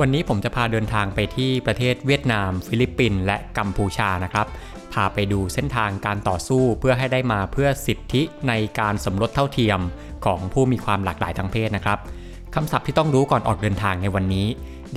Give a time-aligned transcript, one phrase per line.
[0.00, 4.46] วันนี้ผมจะพาเดินทางไปที่ประเทศเวียดนาม ฟิลิปปินส์และกัมพูชานะครับ
[4.92, 9.80] พาไปดูเส้นทางการต่อสู้เพื่อให้ได้มาเพื่อสิทธิในการสมรสเท่าเทียม
[10.24, 11.98] ของผู้มีความหลากหลายทางเพศนะครับ
[12.54, 14.46] คำศัพท์ที่ต้องรู้ก่อนออกเดินทางในวันนี้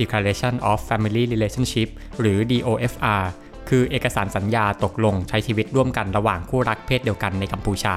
[0.00, 1.88] Declaration of Family Relationship
[2.20, 3.22] หรือ DOFR
[3.68, 7.96] คือเอกสารสัญญาตกลงใช้ชีวิตร่วมกันระหว่างคู่รักเพศเดียวกันในกัมพูชา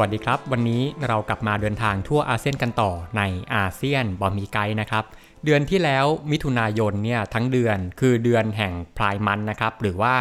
[0.00, 3.22] วัสดีครับ วันนี้เรากลับมาเดินทางทั่วอาเซียนกันต่อใน
[3.54, 5.04] อาเซียนบ่มีไกด์นะครับ
[5.44, 10.14] เดือนที่แล้วมิถุนายนเนี่ยทั้งเดือนคือเดือนแห่ง Pride Month นะครับ หรือว่า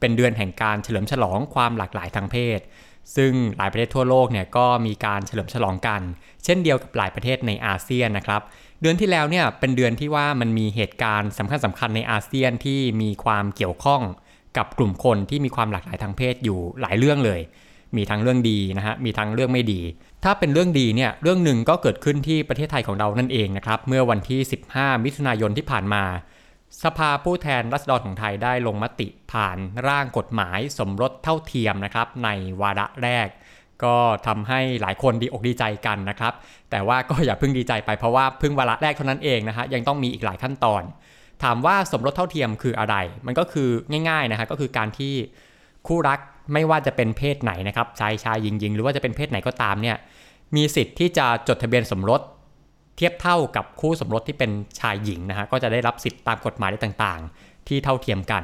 [0.00, 2.60] เป็นเดือนแห่งการเฉลิมฉลองความหลากหลายทางเพศ
[3.16, 6.00] ซึ่งหลายประเทศทั่วโลกเนี่ยก็มีการเฉลิมฉลองกัน
[6.44, 8.42] เช่นเดียวกับหลายประเทศในอาเซียนนะครับ
[8.80, 14.02] เดือนที่แล้วเนี่ยเป็นเดือนที่ว่ามันมีเหตุการณ์สำคัญสำคัญในอาเซียนที่มีความเกี่ยวข้อง
[14.56, 17.40] กับกลุ่มคนที่มีความหลากหลายทางเพศอยู่หลายเรื่องเลย
[17.96, 19.80] มีทั้งเรื่องดีนะฮะมีทั้งเรื่องไม่ดี
[20.24, 24.40] ถ้าเป็นเรื่องดีเนี่ยเรื่องหนึ่งก็เกิดขึ้นที่ประเทศไทยของเรานั่นเองนะครับเมื่อวันที่
[24.72, 26.04] 15 มิถุนายนที่ผ่านมา
[26.84, 32.28] สภาผู้แทนรัษฎรของไทยได้ลงมติผ่านร่างกฎหมายสมรสเท่าเทียมนะครับใน
[32.60, 33.28] วาระแรก
[33.84, 36.32] ก็ทำให้หลายคนดีอกดีใจกันนะครับ
[36.70, 40.82] แต่ว่าก็อย่าเพิ่งดีใจไปเพราะว่าเพิ่งวาระแรกเท่านั้นเองนะฮะยังต้องมีอีกหลายขั้นตอน
[41.42, 43.68] ถามว่าสมรสเท่าเทียมคืออะไร มันก็คือ
[44.08, 45.14] ง่ายๆนะฮะก็คือการที่
[45.86, 46.18] คู่รัก
[46.52, 49.96] ไม่ว่าจะเป็นเพศไหนนะครับชายชายหญิงหญิงหรือว่าจะเป็นเพศไหนก็ตามเนี่ย
[50.56, 52.20] มีสิทธิ์ที่จะจดทะเบียนสมรส
[52.96, 58.42] เทียบเท่ากับคู่สมรสที่เป็นชายหญิงนะฮะก็จะได้รับสิทธิ์ตามกฎหมายได้ต่างๆ ที่เท่าเทียมกัน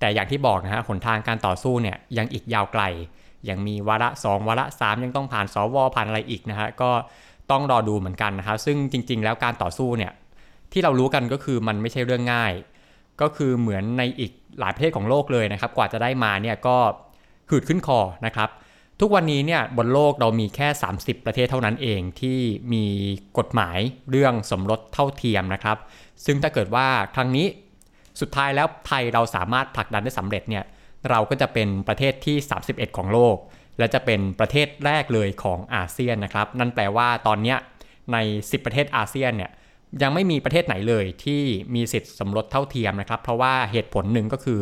[0.00, 2.82] แต่อย่างที่บอกนะฮะหนทางการต่อสู้เนี่ยยังอีกยาวไกล
[3.48, 6.90] ยังมีวาระ 2 วาระ 3 ยังต้องผ่านสวผ่านอะไรอีกนะฮะก็
[7.50, 10.12] ต้องรอดูเหมือนกันนะครับซึ่งจริง ๆ แล้วการต่อสู้เนี่ย
[10.72, 12.52] ที่เรารู้กันก็คือมันไม่ใช่เรื่องง่าย
[13.20, 16.76] ก็คือเหมือนในอีกหลายประเทศของโลกเลยนะครับ กว่าจะได้มาเนี่ยก็
[17.50, 18.48] หืดขึ้นคอนะครับ
[19.00, 20.68] ทุกวันนี้เนี่ยบนโลกเรามีแค่
[20.98, 22.38] 30 ประเทศเท่านั้นเองที่
[22.72, 22.84] มี
[23.38, 23.78] กฎหมาย
[24.10, 25.78] เรื่องสมรสเท่าเทียมนะครับ
[26.24, 27.46] ซึ่งถ้าเกิดว่าครั้งนี้
[28.20, 30.64] สุดท้ายแล้วไทยเราสามารถผลักดันได้สำเร็จเนี่ย
[31.10, 33.36] เราก็จะเป็นประเทศที่ 31 ของโลก
[33.78, 37.56] และจะเป็นประเทศแรกเลยของอาเซียนนะครับ นั่นแปลว่าตอนนี้
[38.12, 39.50] ใน 10 ประเทศอาเซียนเนี่ย
[40.02, 41.42] ยังไม่มีประเทศไหนเลยที่
[41.74, 44.60] มีสิทธิ์สมรสเท่าเทียมนะครับ เพราะว่าเหตุผลหนึ่งก็คือ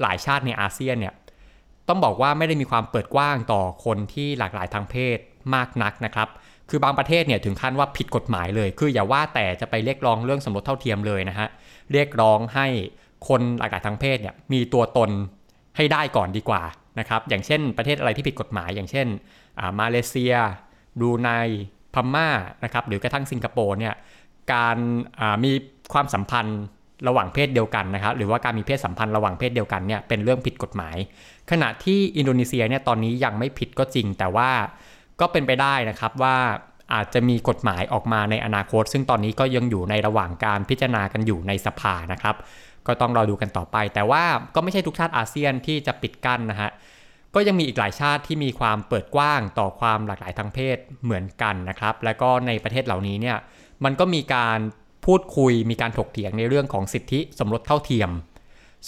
[0.00, 1.14] หลายชาติในอาเซียนเนี่ย
[1.88, 5.18] ต้องบอกว่าไม่ได้มีความเปิดกว้างต่อคนที่หลากหลายทางเพศ
[5.54, 6.28] มากนักนะครับ
[6.70, 11.48] คือบางประเทศเนี่ยถึงขั้นว่าผิดกฎหมายเลย คืออย่าว่าแต่จะไปเรียกร้องเรื่องสมรสเท่าเทียมเลยนะฮะ
[11.92, 12.66] เรียกร้องให้
[13.28, 15.10] คนหลากหลายทางเพศเนี่ยมีตัวตน
[15.76, 16.62] ให้ได้ก่อนดีกว่า
[16.98, 19.06] นะครับ อย่างเช่น ประเทศอะไรที่ผิดกฎหมาย อย่างเช่น
[19.80, 20.34] มาเลเซีย
[20.98, 21.28] บรูไน
[21.94, 22.28] พม่า
[22.64, 23.94] นะครับ หรือกระทั่งสิงคโปร์เนี่ย
[24.52, 24.76] การ
[25.44, 25.52] มี
[25.92, 26.62] ความสัมพันธ์
[27.06, 30.96] ระหว่างเพศเดียวกันนะครับหรือว่าการมีเพศสัมพันธ์ระหว่างเพศเดียวกันเนี่ยเป็นเรื่องผิดกฎหมาย
[31.50, 34.50] ขณะที่อินโดนีเซียเนี่ยตอนนี้ยังไม่ผิดก็จริง แต่ว่า
[35.20, 36.36] ก็เป็นไปได้นะครับว่า
[36.94, 42.36] อาจจะมีกฎหมายออกมาในอนาคต ซึ่งตอนนี้ก็ยังอยู่ในระหว่างการพิจารณากันอยู่ในสภานะครับ
[42.86, 46.70] ก็ต้องรอดูกันต่อไป แต่ว่าก็ไม่ใช่ทุกชาติอาเซียนที่จะปิดกั้นนะฮะ
[47.34, 53.36] ก็ยังมีอีกหลายชาติที่มีความเปิดกว้างต่อความหลากหลายทางเพศเหมือนกันนะครับ และก็ในประเทศเหล่านี้เนี่ย
[53.84, 54.58] มันก็มีการ
[55.08, 58.10] พูดคุยมีการถกเถียงในเรื่องของสิทธิสมรสเท่าเทียม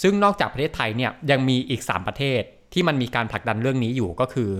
[0.01, 2.41] ซึ่งนอกจากประเทศไทยเนี่ยยังมีอีก 3 ประเทศ
[2.73, 4.51] ที่มันมีการผลักดันเรื่องนี้อยู่ก็คือ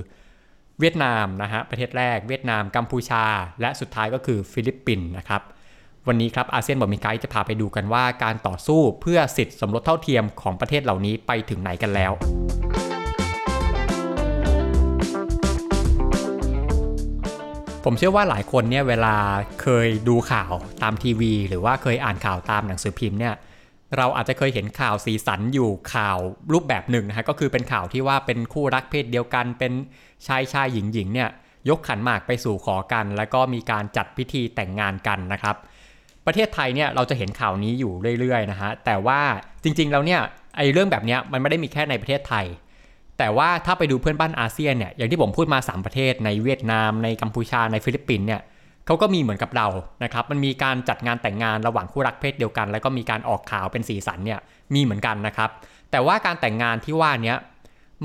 [0.80, 3.24] เวียดนามนะฮะประเทศแรกเวียดนามกัมพูชา
[3.62, 5.42] และสุดท้ายก็คือฟิลิปปินส์นะครับ
[6.08, 12.12] วันนี้ครับอาเซียนบอกมีไกด์จะพาไปดูกันว่าการต่อสู้เพื่อสิทธิสมรสเท่าเทียมของประเทศเหล่านี้ไปถึงไหนกันแล้ว
[17.86, 19.16] ผมเชื่อว่าหลายคนเนี่ยเวลา
[19.62, 23.36] เคยดูข่าวตามทีวี หรือว่าเคยอ่านข่าวตามหนังสือพิมพ์เนี่ย
[23.98, 26.18] เราอาจจะเคยเห็นข่าวสีสันอยู่ข่าว
[26.54, 29.74] รูปแบบหนึ่งนะฮะก็คือเป็นข่าวที่ว่าเป็นคู่รักเพศเดียวกัน เป็น
[30.28, 31.30] ชายชายหญิงหญิงเนี่ย
[31.70, 35.56] ยกขันหมากไปสู่ขอกัน แล้วก็มีการจัดพิธีแต่งงานกันนะครับ
[36.26, 39.20] ประเทศไทยเนี่ยเราจะเห็นข่าวนี้อยู่เรื่อยๆนะฮะแต่ว่า
[39.64, 40.22] จริงๆแล้วเนี่ย
[40.58, 42.46] ไอ้เรื่องแบบนี้มันไม่ได้มีแค่ในประเทศไทย
[43.22, 48.42] แต่ว่าถ้าไปดูเพื่อนบ้านอาเซียนเนี่ยอย่างที่ผมพูดมา 3 ประเทศในเวียดนามในกัมพูชาในฟิลิปปินส์เนี่ย
[48.86, 49.68] เขาก็มีเหมือนกับเรา
[50.04, 54.40] นะครับมันมีการจัดงานแต่งงานระหว่างคู่รักเพศเดียวกัน แล้วก็มีการออกข่าวเป็นสีสันเนี่ย
[54.74, 55.50] มีเหมือนกันนะครับ
[55.92, 57.36] แต่ว่าการแต่งงานที่ว่านี้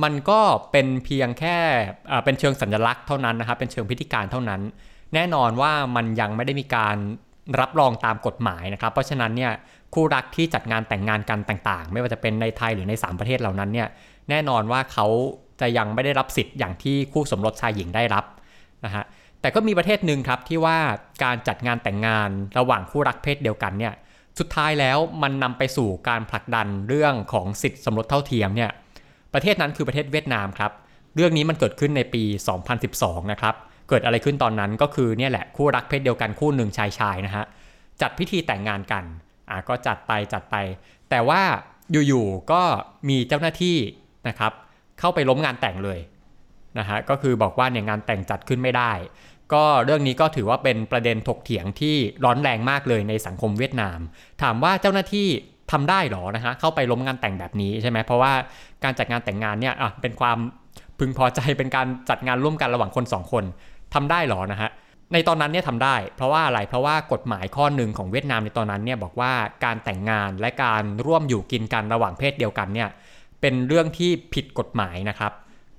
[0.03, 0.41] มันก็
[0.73, 1.57] เป็นเพียงแค่
[2.25, 4.61] เป็นเชิงสัญลักษณ์เท่านั้นนะครับ เป็นเชิงพิธีการเท่านั้น
[5.15, 6.97] แน่นอนว่ามันยังไม่ได้มีการ
[7.61, 9.53] รับรองตามกฎหมายนะครับ เพราะฉะนั้นเนี่ย
[9.95, 13.89] คู่รักที่จัดงานแต่งงานกันต่างๆ ไม่ว่าจะเป็นในไทยหรือใน 3 ประเทศเหล่านั้นเนี่ย
[14.31, 15.07] แน่นอนว่าเขา
[15.61, 18.25] จะยังไม่ได้รับสิทธิ์อย่างที่คู่สมรสชายหญิงได้รับ
[18.85, 19.05] นะฮะ
[19.41, 20.79] แต่ก็มีประเทศหนึ่งครับที่ว่า
[21.25, 22.29] การจัดงานแต่งงาน
[22.59, 23.95] ระหว่างคู่รักเพศเดียวกันเนี่ย
[24.39, 28.71] สุดท้ายแล้วมันนำไปสู่การผลักดันเรื่องของสิทธิสมรสเท่าเทียมเนี่ย
[29.35, 30.73] ประเทศนั้นคือประเทศเวียดนามครับ
[31.17, 32.23] เรื่องนี้มันเกิดขึ้นในปี
[32.77, 33.55] 2012 นะครับ
[33.89, 37.45] เกิดอะไรขึ้นตอนนั้นก็คือเนี่ยแหละคู่รักเพศเดียวกันคู่หนึ่งชายชายนะฮะ
[38.01, 39.05] จัดพิธีแต่งงานกัน
[39.51, 40.57] อ่าก็จัดไปจัดไป
[41.11, 41.43] แต่ว่า
[42.07, 42.63] อยู่ๆก็
[43.09, 43.77] มีเจ้าหน้าที่
[44.29, 44.53] นะครับ
[45.01, 45.99] เข้าไปล้มงานแต่งเลย
[46.79, 48.93] นะฮะก็คือบอกว่าเนี่ยงานแต่งจัดขึ้นไม่ได้
[49.53, 53.99] ก็เรื่องนี้ก็ถือว่าเป็นประเด็นถกเถียงที่ร้อนแรงมากเลยในสังคมเวียดนาม
[54.43, 55.27] ถามว่าเจ้าหน้าที่
[55.73, 58.33] ทำได้หรอนะฮะเข้าไปล้มงานแต่งแบบนี้ใช่ไหมเพราะว่า
[58.85, 60.39] การจัดงานแต่งงานเนี่ยอะเป็นความ
[60.99, 63.45] พึงพอใจเป็นการจัดงานร่วมกันระหว่างคนสองคน
[63.95, 64.71] ทำได้หรอนะฮะ
[65.13, 69.33] ในตอนนั้นเนี่ยทำได้ เพราะว่าอะไรเพราะว่ากฎหมายข้อหนึ่งของเวียดนามในตอนนั้นเนี่ยบอกว่า
[69.65, 72.89] การแต่งงานและการร่วมอยู่กินกันระหว่างเพศเดียวกันเนี่ย
[73.41, 75.33] เป็นเรื่องที่ผิดกฎหมายนะครับ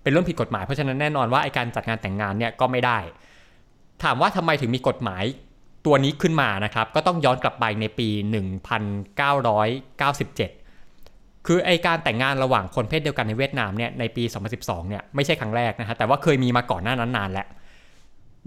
[0.03, 2.97] เป็นเรื่องผิดกฎหมายเพราะฉะนั้นแน่นอนว่าไอการจัดงานแต่งงานเนี่ยก็ไม่ได้
[4.03, 5.23] ถามว่าทำไมถึงมีกฎหมาย
[5.85, 8.09] ตัวนี้ขึ้นมานะครับ ก็ต้องย้อนกลับไปในปี
[10.57, 14.23] 1997 คือไอการแต่งงานระหว่างคนเพศเดียวกันในเวียดนามเนี่ยในปี
[14.57, 17.47] 2012 เนี่ยไม่ใช่ครั้งแรกนะฮะแต่ว่าเคยมีมาก่อนหน้านั้นนานแล้ว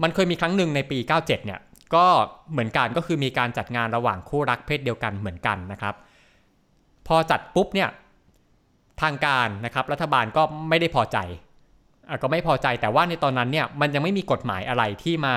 [0.03, 1.59] มันเคยมีครั้งหนึ่งในปี 97 เนี่ย
[1.95, 2.05] ก็
[2.51, 5.95] เหมือนกันก็คือมีการจัดงานระหว่างคู่รักเพศเดียวกันเหมือนกันนะครับ
[7.07, 7.89] พอจัดปุ๊บเนี่ย
[9.01, 11.17] ทางการนะครับ รัฐบาลก็ไม่ได้พอใจ
[12.09, 15.35] อก็ไม่พอใจแต่ว่าในตอนนั้นเนี่ยมันยังไม่มีกฎหมายอะไรที่มา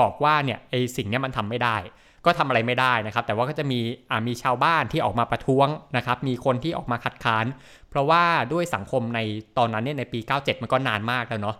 [0.00, 1.76] บอกว่าเนี่ยไอสิ่งเนี้ยมันทำไม่ได้
[2.26, 3.80] ก็ทำอะไรไม่ได้นะครับ แต่ว่าก็จะมี
[4.26, 7.46] มีชาวบ้านที่ออกมาประท้วงนะครับ มีคนที่ออกมาคัดค้าน
[7.90, 9.20] เพราะว่าด้วยสังคมใน
[9.58, 11.56] ตอนนั้นเนี่ยในปี 97 มันก็นานมากแล้วเนาะ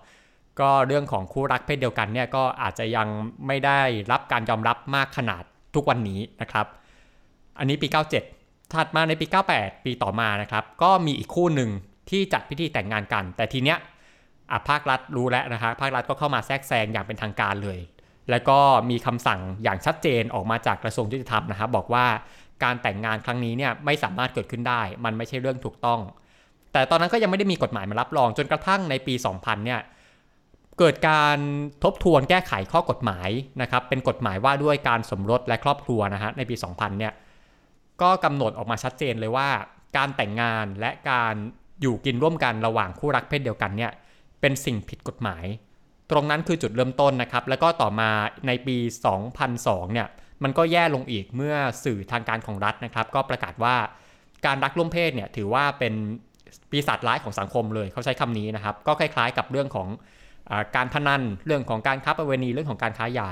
[0.60, 3.08] ก็เรื่องของคู่รักเพศเดียวกันเนี่ยก็อาจจะยัง
[3.46, 3.80] ไม่ได้
[4.12, 5.42] รับการยอมรับมากขนาด
[5.74, 6.66] ทุกวันนี้นะครับ
[7.58, 8.39] อันนี้ปี 97
[8.72, 9.26] ถัดมาในปี
[9.56, 11.70] 98 ปีต่อมานะครับ ก็มีอีกคู่หนึ่ง
[12.10, 13.78] ที่จัดพิธีแต่งงานกัน แต่ทีเนี้ย
[14.50, 17.78] อะภาครัฐรู้แล้วนะครับภาครัฐก็เข้ามาแทรกแซงอย่างเป็นทางการเลย
[18.30, 18.58] แล้วก็
[18.90, 22.06] มีคำสั่งอย่างชัดเจนออกมาจากกระทรวงยุติธรรมนะครับบอกว่า
[22.64, 26.00] การแต่งงานครั้งนี้เนี่ยไม่สามารถเกิดขึ้นได้ มันไม่ใช่เรื่องถูกต้อง
[26.72, 29.80] แต่ตอนนั้นก็ยังไม่ได้มีกฎหมายมารับรองจนกระทั่งในปี 2000 เนี่ย
[30.78, 31.38] เกิดการ
[31.84, 33.28] ทบทวนแก้ไขข้อกฎหมาย
[33.62, 37.12] นะครับเป็นกฎหมายว่าด้วยการสมรสและครอบครัวนะฮะในปี 2000 เนี่ย
[38.02, 39.48] ก็กำหนดออกมาชัดเจนเลยว่า
[39.96, 41.34] การแต่งงานและการ
[41.82, 43.92] อยู่กินร่วมกันระหว่างคู่รักเพศเดียวกันเนี่ย
[44.40, 45.44] เป็นสิ่งผิดกฎหมาย
[46.10, 48.10] ตรงนั้นคือจุดเริ่มต้นนะครับ แล้วก็ต่อมา
[48.46, 48.76] ในปี
[49.34, 50.08] 2002 เนี่ย
[50.42, 51.54] มันก็แย่ลงอีกเมื่อ
[51.84, 53.76] สื่อทางการของรัฐนะครับ ก็ประกาศว่า
[54.46, 55.94] การรักร่วมเพศเนี่ยถือว่าเป็น
[56.70, 59.88] ปีศาจร้ายของสังคมเลยเขาใช้คำนี้นะครับ ก็คล้ายๆ กับเรื่องของ
[60.50, 63.30] อการพนันเรื่องของการค้าประเวณีเรื่องของการค้ายา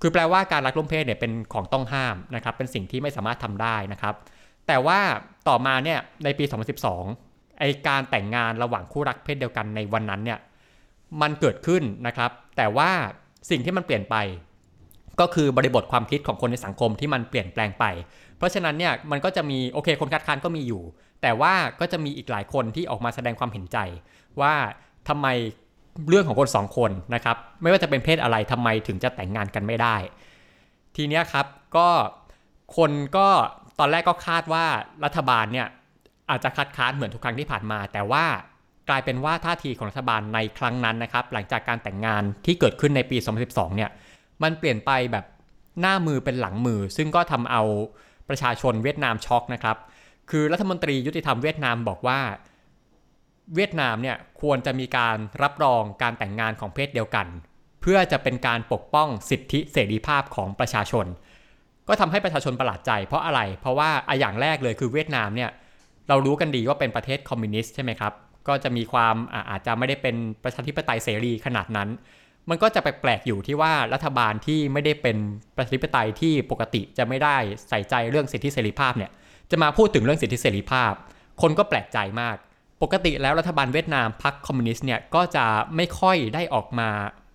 [0.00, 4.14] คือแปลว่าการรักร่วมเพศเนี่ยเป็นของต้องห้ามนะครับ เป็นสิ่งที่ไม่สามารถทำได้นะครับ
[4.66, 4.98] แต่ว่า
[5.48, 6.44] ต่อมาเนี่ยในปี
[7.02, 10.38] 2012 ไอการแต่งงานระหว่างคู่รักเพศเดียวกันในวันนั้นเนี่ย
[11.22, 12.90] มันเกิดขึ้นนะครับ แต่ว่า
[13.50, 14.16] สิ่งที่มันเปลี่ยนไป
[15.20, 17.84] ก็คือบริบทความคิดของคนในสังคมที่มันเปลี่ยนแปลงไป
[18.36, 20.82] เพราะฉะนั้นเนี่ยมันก็จะมีโอเคคนคัดค้านก็มีอยู่
[21.22, 23.78] แต่ว่าก็จะมีอีกหลายคนที่ออกมาแสดงความเห็นใจ
[24.40, 24.54] ว่า
[25.08, 25.26] ทำไม
[26.08, 29.96] เรื่องของคนสองคนนะครับ ไม่ว่าจะเป็นเพศอะไรทำไมถึงจะแต่งงานกันไม่ได้
[30.96, 31.88] ทีเนี้ยครับก็
[32.76, 33.28] คนก็
[33.78, 34.64] ตอนแรกก็คาดว่า
[35.04, 35.66] รัฐบาลเนี่ย
[36.30, 38.24] อาจจะคัดค้านเหมือนทุกครั้งที่ผ่านมา แต่ว่า
[38.88, 43.90] กลายเป็นว่าท่าทีของรัฐบาลในครั้งนั้นนะครับ หลังจากการแต่งงานที่เกิดขึ้นในปี 2012 เนี่ย
[44.42, 45.24] มันเปลี่ยนไปแบบ
[45.80, 47.62] หน้ามือเป็นหลังมือ ซึ่งก็ทำเอา
[48.28, 49.76] ประชาชนเวียดนามช็อกนะครับ
[50.30, 52.20] คือรัฐมนตรียุติธรรมเวียดนามบอกว่า
[53.54, 57.26] เวียดนามเนี่ยควรจะมีการรับรองการแต่งงานของเพศเดียวกัน
[57.82, 61.06] เพื่อจะเป็นการปกป้องสิทธิเสรีภาพของประชาชน
[61.88, 65.50] ก็ทำให้ประชาชนประหลาดใจ เพราะอะไร เพราะว่าออย่างแรกเลยคือเวียดนามเนี่ย
[66.08, 68.12] เรารู้กันดีว่าเป็นประเทศคอมมิวนิสต์ใช่ไหมครับ
[68.48, 71.88] ก็จะมีความอาอาจจะไม่ได้เป็นประชาธิปไตยเสรีขนาดนั้น
[72.48, 75.16] มันก็จะแปลกๆอยู่ที่ว่ารัฐบาลที่ไม่ได้เป็น
[75.56, 77.36] ประชาธิปไตยที่ปกติจะไม่ได้
[77.68, 79.10] ใส่ใจเรื่องสิทธิเสรีภาพเนี่ย
[79.50, 80.92] จะมาพูดถึงเรื่องสิทธิเสรีภาพ
[81.42, 82.36] คนก็แปลกใจมาก
[82.82, 85.44] ปกติแล้วรัฐบาลเวียดนามพรรคคอมมิวนิสต์เนี่ยก็จะ
[85.76, 86.88] ไม่ค่อยได้ออกมา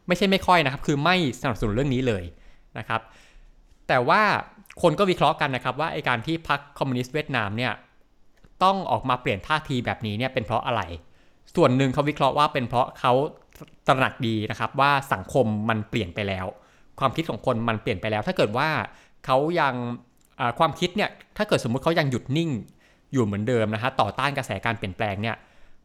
[0.08, 2.24] ไม่ใช่ไม่ค่อยนะครับ คือไม่สนับสนุนเรื่องนี้เลย
[2.78, 3.02] นะครับ
[3.88, 4.22] แต่ว่า
[4.82, 7.74] คนก็วิเคราะห์กันนะครับว่าไอ้การที่พรรคคอมมิวนิสต์เวียดนามเนี่ย
[8.64, 10.82] ต้องออกมาเปลี่ยนท่าทีแบบนี้เนี่ยเป็นเพราะอะไร
[11.56, 13.14] ส่วนหนึ่งเขาวิเคราะห์ว่าเป็นเพราะเขา
[13.88, 16.46] ตระหนักดีนะครับว่าสังคมมันเปลี่ยนไปแล้ว
[17.00, 18.70] ความคิดของคนมันเปลี่ยนไปแล้ว ถ้าเกิดว่า
[19.26, 19.74] เขายัง
[20.60, 22.50] ความคิดเนี่ยถ้าเกิดสมมุติเขายังหยุดนิ่ง
[23.14, 25.36] อยู่เหมือนเดิมนะฮะต่อต้านกระแสการเปลี่ยนแปลงเนี่ย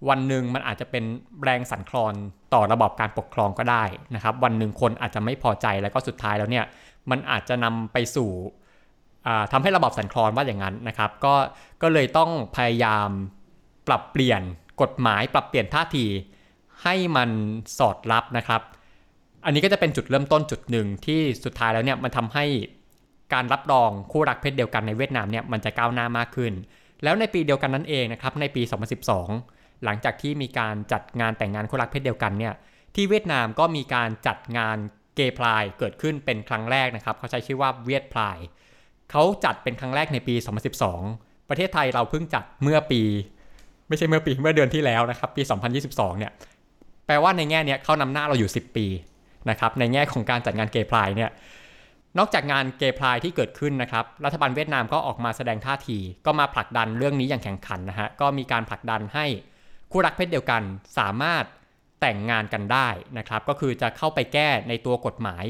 [0.08, 1.04] วันหนึ่งมันอาจจะเป็น
[1.42, 2.14] แรงสั่นคลอน
[2.54, 6.64] ต่อระบอบการปกครองก็ได้นะครับ วันหนึ่งคนอาจจะไม่พอใจแล้วก็สุดท้ายแล้วเนี่ย
[7.10, 8.30] มันอาจจะนำไปสู่
[9.52, 11.34] ทำให้ระบอบสั่นคลอนว่าอย่างนั้นนะครับ ก็
[11.82, 13.08] ก็เลยต้องพยายาม
[13.88, 14.42] ปรับเปลี่ยน
[14.82, 16.06] กฎหมาย ปรับเปลี่ยนท่าที
[16.82, 17.30] ให้มัน
[17.78, 18.60] สอดรับนะครับ
[19.44, 22.44] อันนี้ก็จะเป็นจุดเริ่มต้นจุดหนึ่งที่สุดท้ายแล้วเนี่ยมันทำให้
[23.32, 26.52] การรับรองคู่รักเพศเดียวกันในเวียดนามเนี่ยมันจะก้าวหน้ามากขึ้น
[27.04, 28.62] แล้วในปีเดียวกันนั้นเองนะครับในปี
[29.22, 32.54] 2012 หลังจากที่มีการจัดงานแต่งงานคู่รักเพศเดียวกันเนี่ย
[32.94, 34.76] ที่เวียดนามก็มีการจัดงาน
[35.16, 38.38] เกย์พลายเกิดขึ้นเป็นครั้งแรกนะครับเขาใช้ชื่อว่าเวียดพลาย
[39.10, 40.34] เขาจัดเป็นครั้งแรกในปี
[40.92, 43.02] 2012 ประเทศไทยเราเพิ่งจัดเมื่อปี
[43.88, 45.42] ไม่ใช่เมื่อปีเมื่อเดือนที่แล้วนะครับปี
[45.80, 46.32] 2022 เนี่ย
[47.06, 48.86] แปลว่าในแง่เนี้ยเขานำหน้าเราอยู่ 10 ปี
[49.50, 51.30] นะครับในแง่ของการจัดงานเกย์พลายเนี่ย
[52.18, 59.26] นอกจากงานเกย์พลายที่เกิดขึ้นนะครับ รัฐบาลเวียดนามก็ออกมาแสดงท่าที ก็มาผลักดันเรื่องนี้อย่างแข่งขันนะฮะ ก็มีการผลักดันให้
[59.90, 60.62] คู่รักเพศเดียวกัน
[60.98, 61.44] สามารถ
[62.00, 65.44] แต่งงานกันได้นะครับ ก็คือจะเข้าไปแก้ในตัวกฎหมาย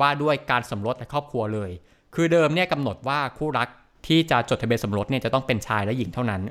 [0.00, 1.70] ว่าด้วยการสมรสและครอบครัวเลย
[2.14, 3.68] คือเดิมเนี่ยกำหนดว่าคู่รัก
[4.08, 6.42] ที่จะจดทะเบียนสมรสเนี่ยจะต้องเป็นชายและหญิงเท่านั้น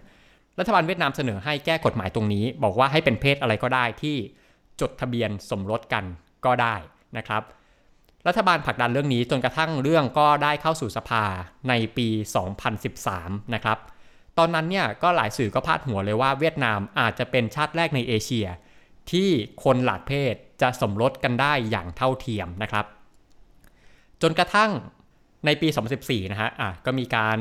[0.59, 4.15] รัฐบาลเวียดนามเสนอให้แก้กฎหมายตรงนี้ บอกว่าให้เป็นเพศอะไรก็ได้ที่
[4.81, 6.03] จดทะเบียนสมรสกัน
[6.45, 6.75] ก็ได้
[7.17, 7.41] นะครับ
[8.27, 11.23] รัฐบาลผลักดันเรื่องนี้จนกระทั่งเรื่องก็ได้เข้าสู่สภา
[11.69, 12.07] ในปี
[12.81, 13.77] 2013 นะครับ
[14.37, 18.47] ตอนนั้นเนี่ยก็หลายสื่อก็พาดหัวเลยว่าเวียดนามอาจจะเป็นชาติแรกในเอเชีย
[19.11, 19.29] ที่
[19.63, 22.85] คนหลากเพศจะสมรสกันได้อย่างเท่าเทียมนะครับ
[24.21, 24.71] จนกระทั่ง
[25.45, 25.67] ในปี
[25.99, 27.37] 2014 นะฮะะก็มีการ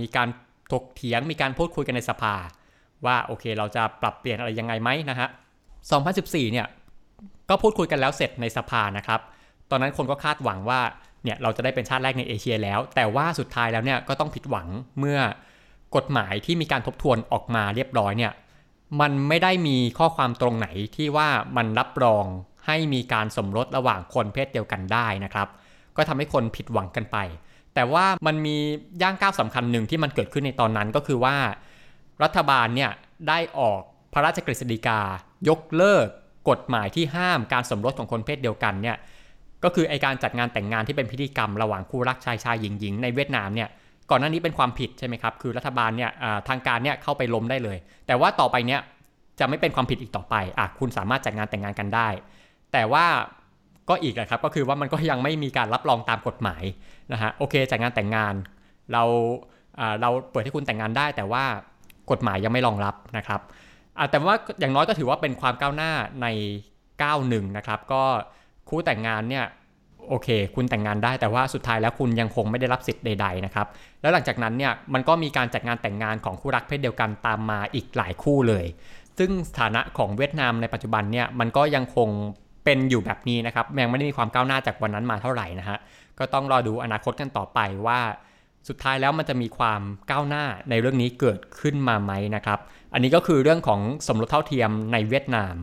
[0.00, 0.28] มีการ
[0.72, 2.34] ถกเถียงมีการพูดคุยกันในสภา
[3.06, 5.28] ว่าโอเคเราจะปรับเปลี่ยนอะไรยังไงไหมนะฮะ
[5.90, 6.66] 2014 เนี่ย
[7.48, 9.20] ก็พูดคุยกันแล้วเสร็จในสภานะครับ
[9.70, 10.80] ตอนนั้นคนก็คาดหวังว่า
[11.24, 15.18] เนี่ยเราจะได้เป็นชาติแรกในเอเชียแล้ว แต่ว่าสุดท้ายแล้วเนี่ยก็ต้องผิดหวังเมื่อ
[15.96, 18.32] กฎหมายที่มีการทบทวนออกมาเรียบร้อยเนี่ย
[19.00, 22.24] มันไม่ได้มีข้อความตรงไหนที่ว่ามันรับรอง
[22.66, 25.48] ให้มีการสมรสระหว่างคนเพศเดียวกันได้นะครับ
[25.96, 27.16] ก็ทำให้คนผิดหวังกันไป
[27.74, 28.56] แต่ว่ามันมี
[29.02, 31.36] ย่างก้าวสำคัญหนึ่งที่มันเกิดขึ้นในตอนนั้นก็คือว่า
[32.22, 32.90] รัฐบาลเนี่ย
[33.28, 33.80] ได้ออก
[34.12, 35.00] พระราชกฤษฎีกา
[35.48, 36.06] ยกเลิก
[36.50, 38.96] กฎหมายที่ห้ามการสมรสของคนเพศเดียวกันเนี่ย
[39.64, 43.68] ก็คือไอการจัดงานแต่งงานที่เป็นพิธีกรรมระหว่างคู่รักชายชายหญิงหญิงในเวียดนามเนี่ย
[44.10, 46.10] ก่อนหน้านี้เป็นความผิดใช่ไหมครับคือรัฐบาลเนี่ย
[46.48, 47.76] ทางการเนี่ยเข้าไปล้มได้เลย
[48.06, 48.80] แต่ว่าต่อไปเนี่ย
[49.40, 52.08] จะไม่เป็นความผิดอีกต่อไปอะคุณสามารถจัดงานแต่งงานกันได้
[52.72, 53.06] แต่ว่า
[53.88, 56.62] ก็อีกนะครับ ก็คือว่ามันก็ยังไม่มีการรับรองตามกฎหมาย
[57.12, 58.34] นะฮะโอเคจัดงานแต่งงาน
[58.92, 59.02] เรา
[60.00, 61.44] เราเปิดให้คุณแต่งงานได้ แต่ว่า
[62.10, 63.40] กฎหมายยังไม่รองรับนะครับ
[64.10, 66.26] แต่ว่าอย่างน้อยก็ถือว่าเป็นความก้าวหน้าใน
[67.02, 68.02] ก้าวหนึ่งนะครับ ก็
[68.70, 69.46] คู่แต่งงานเนี่ย
[70.08, 73.66] โอเค คุณแต่งงานได้แต่ว่าสุดท้ายแล้วคุณยังคงไม่ได้รับสิทธิ์ใด ๆนะครับ
[74.00, 78.64] แล้วหลังจากนั้นเนี่ยมันก็มีการจัดงานแต่งงานของคู่รักเพศเดียวกันตามมาอีกหลายคู่เลย
[79.18, 82.08] ซึ่งสถานะของเวียดนามในปัจจุบันเนี่ยมันก็ยังคง
[82.64, 85.78] เป็นอยู่แบบนี้นะครับยังไม่ได้มีความก้าวหน้าจากวันนั้นมาเท่าไหร่นะฮะ
[86.18, 88.00] ก็ต้องรอดูอนาคตกันต่อไปว่า
[88.68, 92.58] สุดท้ายแล้วมันจะมีความก้าวหน้าในเรื่องนี้เกิดขึ้นมาไหมนะครับ
[92.92, 95.54] อันนี้ก็คือเรื่องของสมรสเท่าเทียมในเวียดนาม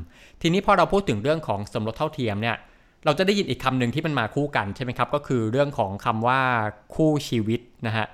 [0.42, 2.56] ทีนี้พอเราพูดถึงเรื่องของสมรสเท่าเทียมเนี่ย
[3.06, 6.42] เราจะได้ยินอีกคำหนึ่งที่มันมาคู่กันใช่ไหมครับ ก็คือเรื่องของคำว่า
[6.96, 8.06] คู่ชีวิตนะฮะ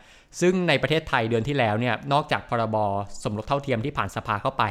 [0.42, 2.76] ซึ่งในประเทศไทยเดือนที่แล้วเนี่ยนอกจากพรบ
[3.24, 4.64] สมรสเท่าเทียมที่ผ่านสภาเข้าไป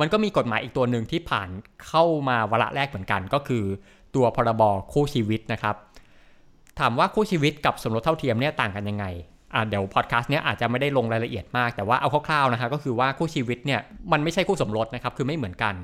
[0.00, 1.48] มันก็มีกฎหมายอีกตัวหนึ่งที่ผ่าน
[1.86, 3.64] เข้ามาวาระแรกเหมือนกัน ก็คือ
[4.14, 5.76] ตัวพรบคู่ชีวิตนะครับ
[6.80, 9.04] ถามว่าคู่ชีวิตกับสมรสเท่าเทียมเนี่ยต่างกันยังไง
[9.54, 13.80] อ่าเดี๋ยวพอดแคสต์เนี้ยอาจจะไม่ได้ลงรายละเอียดมากแต่ว่าเอาคร่าวๆนะคะก็คือว่าคู่ชีวิตเนี่ย
[14.12, 15.74] มันไม่ใช่คู่สมรสนะครับคือไม่เหมือนกัน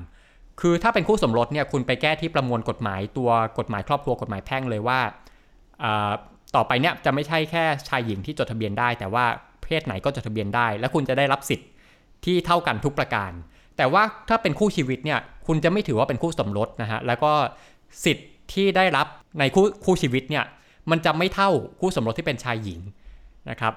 [0.59, 4.99] คือถ้าเป็นคู่สมรสเนี่ยคุณไปแก้ที่ประมวลกฎหมายตัวกฎหมายครอบครัวกฎหมายแพ่งเลยว่า
[6.55, 9.25] ต่อไปเนี่ยจะไม่ใช่แค่ชายหญิงที่จดทะเบียนได้ แต่ว่า
[9.63, 11.67] เพศไหนก็จดทะเบียนได้ และคุณจะได้รับสิทธิ์
[12.25, 13.31] ที่เท่ากันทุกประการ
[13.77, 17.31] แต่ว่าถ้าเป็นคู่ชีวิตเนี่ยคุณจะไม่ถือว่าเป็นคู่สมรสนะฮะแล้วก็
[18.05, 19.07] สิทธิ์ที่ได้รับ
[19.39, 20.45] ในคู่คู่ชีวิตเนี่ย
[20.91, 21.49] มันจะไม่เท่า
[21.79, 22.79] คู่สมรสที่เป็นชายหญิง
[23.49, 23.73] นะครับ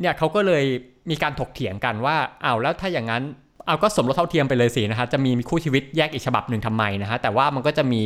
[0.00, 0.64] เนี่ยเขาก็เลย
[1.10, 3.22] มีการถกเถียงกันว่าอ้าวแล้วถ้าอย่างนั้น
[3.66, 8.02] เอาก็สมรสเท่าเทียมไปเลยสินะฮะจะมีคู่ชีวิตแยกอีกฉบับหนึ่งทำไมนะฮะแต่ว่ามันก็จะมี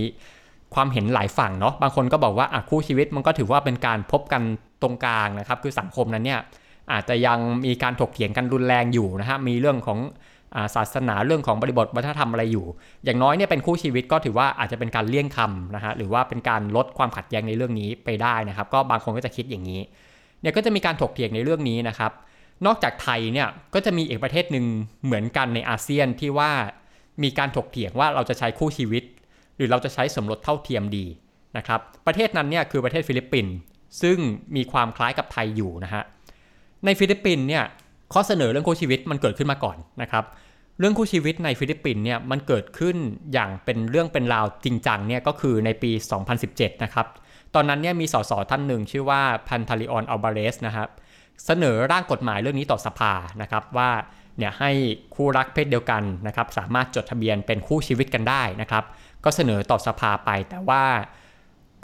[0.75, 4.43] ความเห็นหลายฝั่งเนาะบางคนก็บอกว่าอะคู่ชีวิตมันก็ถือว่าเป็นการพบกัน
[4.83, 6.40] ตรงกลางนะครับ คือสังคมนั้นเนี่ย
[6.93, 9.99] อาจจะยังมีการถกเถียงกันรุนแรงอยู่นะฮะมีเรื่องของ
[10.75, 12.67] ศาสนาเรื่องของบริบทวัฒนธรรมอะไรอยู่
[13.05, 19.81] อย่างน้อยเนี่ยเป็นคู่ชีวิตก็ถือว่าอาจจะเป็นการเลี่ยงคำนะฮะหรือว่าเป็นการลดความขัดแย้งในเรื่องนี้ไปได้นะครับ ก็บางคนก็จะคิดอย่างนี้
[20.40, 22.12] เนี่ยก็จะมีการถกเถียงในเรื่องนี้นะครับ
[22.67, 24.64] นอกจากไทยเนี่ยก็จะมีอีกประเทศหนึ่ง
[25.05, 26.50] เหมือนกันในอาเซียนที่ว่า
[27.23, 29.02] มีการถกเถียงว่าเราจะใช้คู่ชีวิต
[29.57, 31.07] หรือเราจะใช้สมรสเท่าเทียมดี
[31.57, 33.55] นะครับประเทศนั้นเนี่ยคือประเทศฟิลิปปินส์
[34.02, 34.19] ซึ่ง
[34.57, 36.02] มีความคล้ายกับไทยอยู่นะฮะ
[36.85, 37.64] ในฟิลิปปินส์เนี่ย
[38.12, 40.25] ข้อเสนอเรื่องคู่ชีวิตมันเกิดขึ้นมาก่อนนะครับ
[40.79, 42.97] เรื่องคู่ชีวิตในฟิลิปปินส์เนี่ยมันเกิดขึ้น
[43.33, 45.90] อย่างเป็นเรื่องเป็นราวจริงจังเนี่ยก็คือในปี
[46.37, 47.07] 2017 นะครับ
[47.55, 50.88] ตอนนั้นเนี่ยมีสสท่านหนึ่งชื่อว่าพันทาริออนอัลบาเรสนะครับ
[51.47, 53.90] เสนอร่างกฎหมายเรื่องนี้ต่อสภานะครับว่า
[54.38, 54.70] เนี่ยให้
[55.14, 58.85] คู่รักเพศเดียวกันนะครับสามารถจดทะเบียนเป็นคู่ชีวิตกันได้นะครับ
[59.25, 60.85] ก็เสนอต่อสภาไปแต่ว่า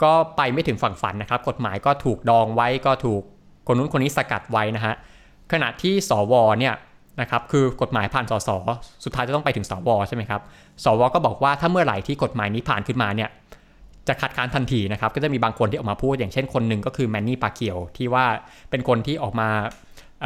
[0.03, 3.21] ก็ไปไม่ถึงฝั่งฝันนะครับ กฎหมายก็ถูกดองไว้ก็ถูก
[3.67, 4.95] คนนู้นคนนี้สกัดไว้นะฮะ
[5.51, 6.75] ขณะที่สวเนี่ย
[7.21, 8.49] นะครับคือกฎหมายผ่านสส
[9.03, 10.41] สุดท้ายจะต้องไปถึงสวใช่ไหมครับ
[10.83, 13.29] สวก็บอกว่าถ้าเมื่อไหร่ที่กฎหมายนี้ผ่านขึ้นมาเนี่ย
[14.09, 18.25] จะคัดค้านทันทีนะครับ ก็จะมีบางคนที่ออกมาพูดอย่างเช่นคนหนึ่งก็คือแมนนี่ปาเกียวที่ว่า
[18.69, 19.49] เป็นคนที่ออกมา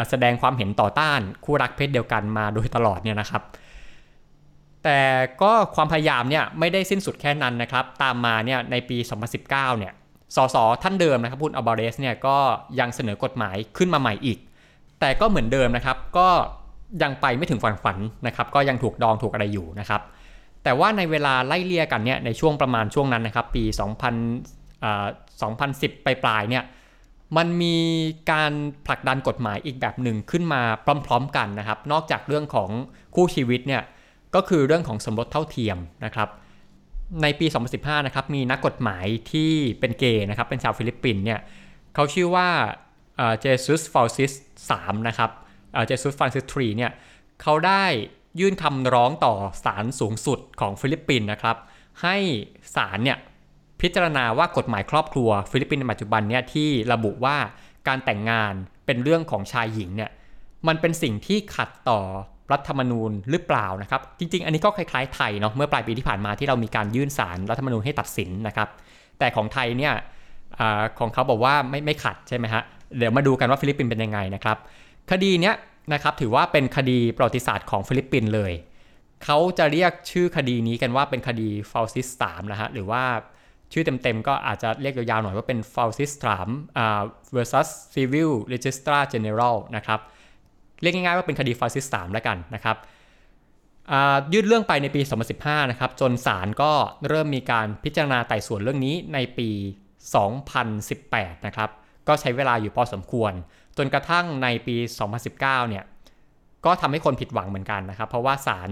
[0.10, 3.44] แสดงความเห็นต่อต้านคู่รักเพศเดียวกันมาโดยตลอดเนี่ยนะครับ
[4.84, 5.00] แต่
[5.42, 8.98] ก็ความพยายามเนี่ยไม่ได้สิ้นสุดแค่นั้นนะครับ ตามมาเนี่ยในปี
[9.38, 9.94] 2019 เนี่ย
[10.36, 12.38] สสท่านเดิมนะครับคุณอัลบาเรสเนี่ยก็
[12.80, 14.38] ยังเสนอกฎหมายขึ้นมาใหม่อีก
[15.00, 16.28] แต่ก็เหมือนเดิมนะครับก็
[17.04, 17.98] ยังไปไม่ถึงฝันฝัน
[18.28, 20.02] นะครับ ก็ยังถูกดองถูกอะไรอยู่นะครับ
[20.64, 23.64] แต่ว่าในเวลาไล่เลี่ยกันเนี่ยในช่วงประมาณช่วงนั้นนะครับ ปี
[24.24, 25.06] 2000อ่า
[25.72, 26.64] 2010 ปลายปลายเนี่ย
[27.38, 27.78] มันมี
[28.32, 28.52] การ
[28.86, 30.62] ผลักดันกฎหมายอีกแบบหนึ่งขึ้นมา
[31.06, 32.70] พร้อม ๆ กันนะครับ นอกจากเรื่องของ
[33.16, 33.84] คู่ชีวิตเนี่ย
[34.36, 36.30] ก็คือเรื่องของสมรสเท่าเทียมนะครับ
[37.22, 37.46] ในปี
[37.78, 41.40] 2015 นะครับมีนักกฎหมายที่เป็นเกย์นะครับเป็นชาวฟิลิปปินส์เนี่ย
[41.96, 42.48] เขาชื่อว่า
[43.40, 44.32] เจซุสฟาลซิส
[44.72, 45.32] 3นะครับ
[45.88, 46.92] เจซุสฟาลซิส3เนี่ย
[47.42, 47.84] เขาได้
[48.40, 49.34] ยื่นคำร้องต่อ
[49.66, 51.58] ศาลสูงสุดของฟิลิปปินส์นะครับ
[52.02, 52.16] ให้
[52.76, 53.18] ศาลเนี่ย
[53.82, 57.38] พิจารณาว่ากฎหมายครอบครัวฟิลิปปินส์ในปัจจุบันเนี่ยที่ระบุว่า
[57.88, 58.54] การแต่งงาน
[58.86, 60.10] เป็นเรื่องของชายหญิงเนี่ย
[60.68, 62.00] มันเป็นสิ่งที่ขัดต่อ
[62.52, 68.70] รัฐธรรมนูญหรือเปล่านะครับ จริง ๆ อันนี้ก็คล้ายๆไทยเนาะเมื่อปลายปีที่ผ่านมาที่เรามีการยื่นศาลรัฐธรรมนูญให้ตัดสินนะครับ
[69.20, 69.94] แต่ของไทยเนี่ย
[70.60, 70.62] อ
[71.00, 72.62] ของเขาบอกว่าไม่ไม่ขัดใช่ไหมฮะ
[72.98, 74.58] เดี๋ยวมาดูกันว่าฟิลิปปินส์เป็นยังไงนะครับ
[75.12, 75.56] คดีเนี้ย
[75.94, 78.54] นะครับถือว่าเป็นคดีประวัติศาสตร์ของฟิลิปปินส์เลย
[79.24, 83.04] เขาจะเรียกชื่อคดีนี้กันว่าเป็นคดีฟาลซิสสามนะฮะหรือว่า
[83.74, 86.50] ชื่อเต็มๆก็อาจจะเรียกยาวๆหน่อยว่าเป็น f a l s i s t r a m
[87.36, 90.00] versus Civil Registrar General นะครับ
[90.82, 92.78] เรียกง่ายๆว่าเป็นคดี f a l s i s t r a m แล้วกันนะครับ
[94.34, 95.02] ยืดเรื่องไปในปี
[95.36, 96.72] 2015 นะครับ จนศาลก็
[97.08, 99.50] เริ่มมีการพิจารณาไต่สวนเรื่องนี้ในปี
[100.68, 101.70] 2018 นะครับ
[102.08, 103.34] ก็ใช้เวลาอยู่พอสมควร
[103.78, 104.76] จนกระทั่งในปี
[105.24, 105.84] 2019 เนี่ย
[106.66, 108.70] ก็ทำให้คนผิดหวังเหมือนกันนะครับ เพราะว่าศาล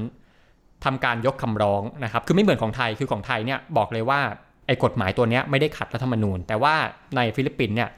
[0.85, 4.19] ทำการยกคำร้องนะครับ คือไม่เหมือนของไทย คือของไทยเนี่ยบอกเลยว่า
[4.67, 6.75] ไอ้กฎหมายตัวนี้ไม่ได้ขัดรัฐธรรมนูญ แต่ว่า
[7.15, 7.89] ในฟิลิปปินส์เนี่ย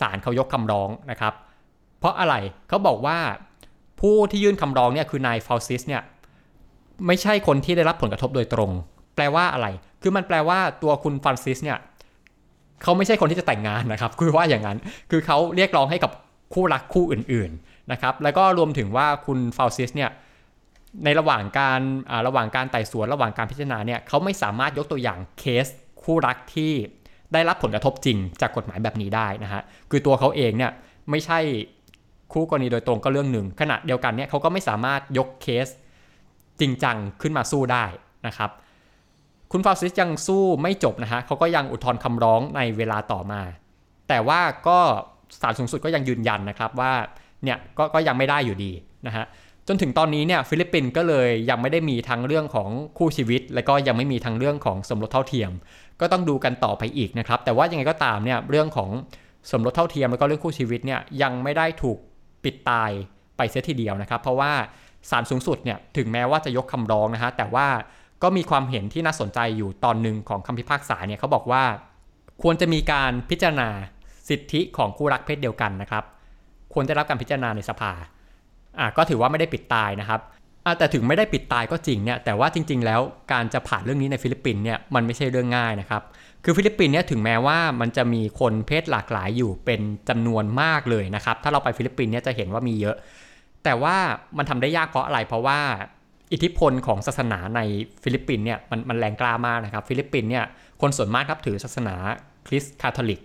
[0.00, 1.34] ศาลเขายกคำร้องนะครับ
[1.98, 2.34] เพราะอะไร
[2.68, 3.18] เขาบอกว่า
[4.00, 6.02] ผู้ที่ยื่นคำร้องเนี่ยคือนายฟาลซิสเนี่ย
[7.06, 8.70] ไม่ใช่คนที่ได้รับผลกระทบโดยตรง
[9.16, 9.66] แปลว่าอะไร
[10.02, 11.78] คือมันแปลว่าตัวคุณฟาลซิสเนี่ย
[12.82, 14.78] เขาไม่ใช่คนที่จะแต่งงานนะครับ คือว่าอย่างนั้น
[15.10, 16.10] คือเขาเรียกร้องให้กับ
[16.52, 20.10] คู่รักคู่อื่นๆนะครับแล้วก็รวมถึงว่าคุณฟาลซิสเนี่ย
[21.04, 21.80] ในระหว่างการ
[22.26, 25.66] ระหว่างการไต่สวนระหว่างการพิจารณาเนี่ยเขาไม่สามารถยกตัวอย่างเคส
[26.02, 26.72] คู่รักที่
[27.32, 30.72] ได้รับผลกระทบจริงจากกฎหมายแบบนี้ได้นะฮะคือตัวเขาเองเนี่ย
[31.10, 31.38] ไม่ใช่
[32.32, 35.66] คู่กรณีโดยตรงก็เรื่องหนึ่งขณะเดียวกันเนี่ยเขาก็ไม่สามารถยกเคส
[36.60, 37.84] จริงจังขึ้นมาสู้ได้
[38.26, 38.50] นะครับ
[39.52, 43.42] คุณฟาวซิสยังสู้ไม่จบนะฮะเขาก็ยังอุทธรณ์คำร้องในเวลาต่อมา
[44.08, 44.80] แต่ว่าก็
[45.40, 46.92] ศาลสูงสุดก็ยังยืนยันนะครับว่า
[47.44, 48.72] เนี่ยกก็ยังไม่ได้อยู่ดี
[49.06, 49.24] นะฮะ
[49.68, 55.50] จนถึงตอนนี้เนี่ยฟิลิปปินส์ก็เลยยังไม่ได้มีทั้งเรื่องของคู่ชีวิต และก็ยังไม่มีทั้งเรื่องของสมรสเท่าเทียม
[56.00, 58.90] ก็ต้องดูกันต่อไปอีกนะครับ แต่ว่ายังไงก็ตามเนี่ยเรื่องของ
[59.50, 61.98] สมรสเท่าเทียมแล้วก็เรื่องคู่ชีวิตเนี่ยยังไม่ได้ถูก
[62.44, 62.90] ปิดตาย
[63.36, 64.52] ไปเสียทีเดียวนะครับ เพราะว่า
[65.10, 67.66] ศาลสูงสุดเนี่ยถึงแม้ว่าจะยกคำร้องนะฮะแต่ว่า
[68.22, 71.62] ก็มีความเห็นที่น่าสนใจอยู่ตอนหนึ่งของคำพิพากษาเนี่ยเขาบอกว่า
[72.42, 73.68] ควรจะมีการพิจารณา
[74.30, 76.04] สิทธิของคู่รักเพศเดียวกันนะครับ
[76.74, 77.92] ควรจะรับการพิจารณาในสภา
[78.78, 80.20] อะก็ถือว่าไม่ได้ปิดตายนะครับ
[80.66, 83.00] อะแต่ถึงไม่ได้ปิดตายก็จริงเนี่ยแต่ว่าจริง ๆ แล้ว
[83.32, 86.02] การจะผ่านเรื่องนี้ในฟิลิปปินส์เนี่ยมันไม่ใช่เรื่องง่ายนะครับ
[86.44, 92.96] คือฟิลิปปินส์เนี่ยถึงแม้ว่ามันจะมีคนเพศหลากหลายอยู่เป็นจำนวนมากเลยนะครับ ถ้าเราไปฟิลิปปินส์เนี่ยจะเห็นว่ามีเยอะ
[93.64, 93.96] แต่ว่า
[94.38, 95.60] มันทำได้ยากเพราะอะไรเพราะว่า
[96.32, 97.60] อิทธิพลของศาสนาใน
[98.02, 100.44] ฟิลิปปินส์เนี่ยมันมันแรงกล้ามากนะครับ ฟิลิปปินส์เนี่ย
[100.80, 101.94] คนส่วนมากครับถือศาสนา
[102.46, 103.20] คริสต์คาทอลิก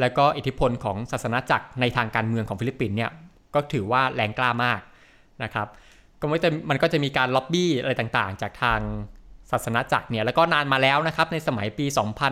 [0.00, 3.10] แล้วก็อิทธิพลของศาสนจักรในทางการเมืองของฟิลิปปินส์เนี่ย
[3.54, 4.80] ก็ถือว่าแรงกล้ามาก
[5.42, 5.66] นะครับ
[6.20, 8.80] ก็ไม่แต่มันก็จะมีการล็อบบี้อะไรต่างๆ จากทาง
[9.50, 11.86] ศาสนาจักรเนี่ยแล้วก็นานมาแล้วนะครับในสมัยปี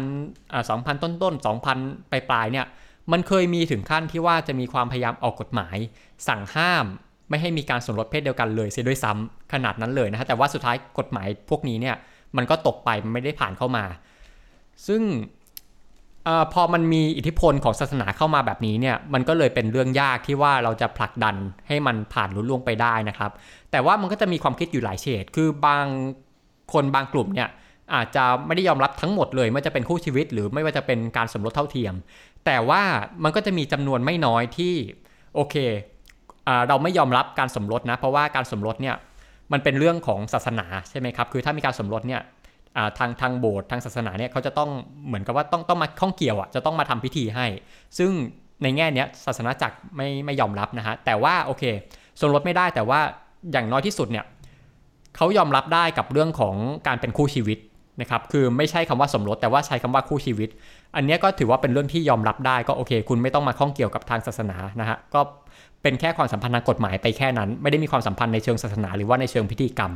[0.05, 2.67] 2000อ่า2000 ต้นๆ 2000 ปลายๆเนี่ย
[3.13, 5.77] มันเคยมีถึงขั้นที่ว่าจะมีความพยายามออกกฎหมาย
[6.29, 6.85] สั่งห้าม
[7.29, 11.97] ไม่ให้มีการสมรสเพศเดียวกันเลยเสียด้วยซ้ำขนาดนั้นเลยนะฮะแต่ว่าสุดท้ายกฎหมายพวกนี้เนี่ย
[12.37, 13.85] มันก็ตกไปไม่ได้ผ่านเข้ามา
[14.87, 15.03] ซึ่ง
[16.27, 21.37] อพอมันมีอิทธิพลของศาสนาเข้ามาแบบนี้เนี่ยมันก็เลยเป็นเรื่องยากที่ว่าเราจะผลักดัน
[21.69, 23.31] ให้มันผ่านรุ่ล่วงไปได้นะครับ
[23.71, 25.85] แต่ว่ามันก็จะมีความคิดอยู่หลายเฉดคือบาง
[26.73, 27.49] คนบางกลุ่มเนี่ย
[27.95, 31.95] อาจจะไม่ได้ยอมรับทั้งหมดเลยไม่ว่าจะเป็นคู่ชีวิต หรือไม่ว่าจะเป็นการสมรสเท่าเทียม
[32.47, 32.83] แต่ว่า
[33.25, 34.75] มันก็จะมีจำนวนไม่น้อยที่
[35.35, 35.55] โอเค
[36.69, 38.97] เราไม่ยอมรับการสมรสนะเพราะว่าการสมรสเนี่ย
[39.53, 42.21] มันเป็นเรื่องของศาสนาใช่ไหมครับคือถ้ามีการสมรสเนี่ย
[42.99, 44.71] ทางทางโบสถ์ทางศาสนาเนี่ยเขาจะต้อง
[45.07, 47.47] เหมือนกับว่าต้องต้องมาข้องเกี่ยวอะจะต้องมาทำพิธีให้
[47.99, 48.11] ซึ่ง
[48.63, 51.65] ในแง่เนี้ยศาสนาจักรไม่ไม่ยอมรับนะฮะแต่ว่าโอเค
[52.21, 53.01] สมรสไม่ได้แต่ว่า
[53.53, 54.25] อย่างน้อยที่สุดเนี่ย
[55.17, 56.55] เขายอมรับได้กับเรื่องของ
[56.87, 57.59] การเป็นคู่ชีวิต
[58.01, 60.49] นะครับคือไม่ใช่คำว่าสมรสแต่ว่าใช้คำว่าคู่ชีวิต
[60.97, 65.21] อันนี้ก็ถือว่าเป็นเรื่องที่ยอมรับได้ก็โอเค คุณไม่ต้องมาข้องเกี่ยวกับทางศาสนานะฮะก็
[65.83, 69.93] เป็นแค่ความสัมพันธ์ทางกฎหมายไปแค่นั้น ไม่ได้มีความสัมพันธ์ในเชิงศาสนา หรือว่าในเชิงพิธีกรรม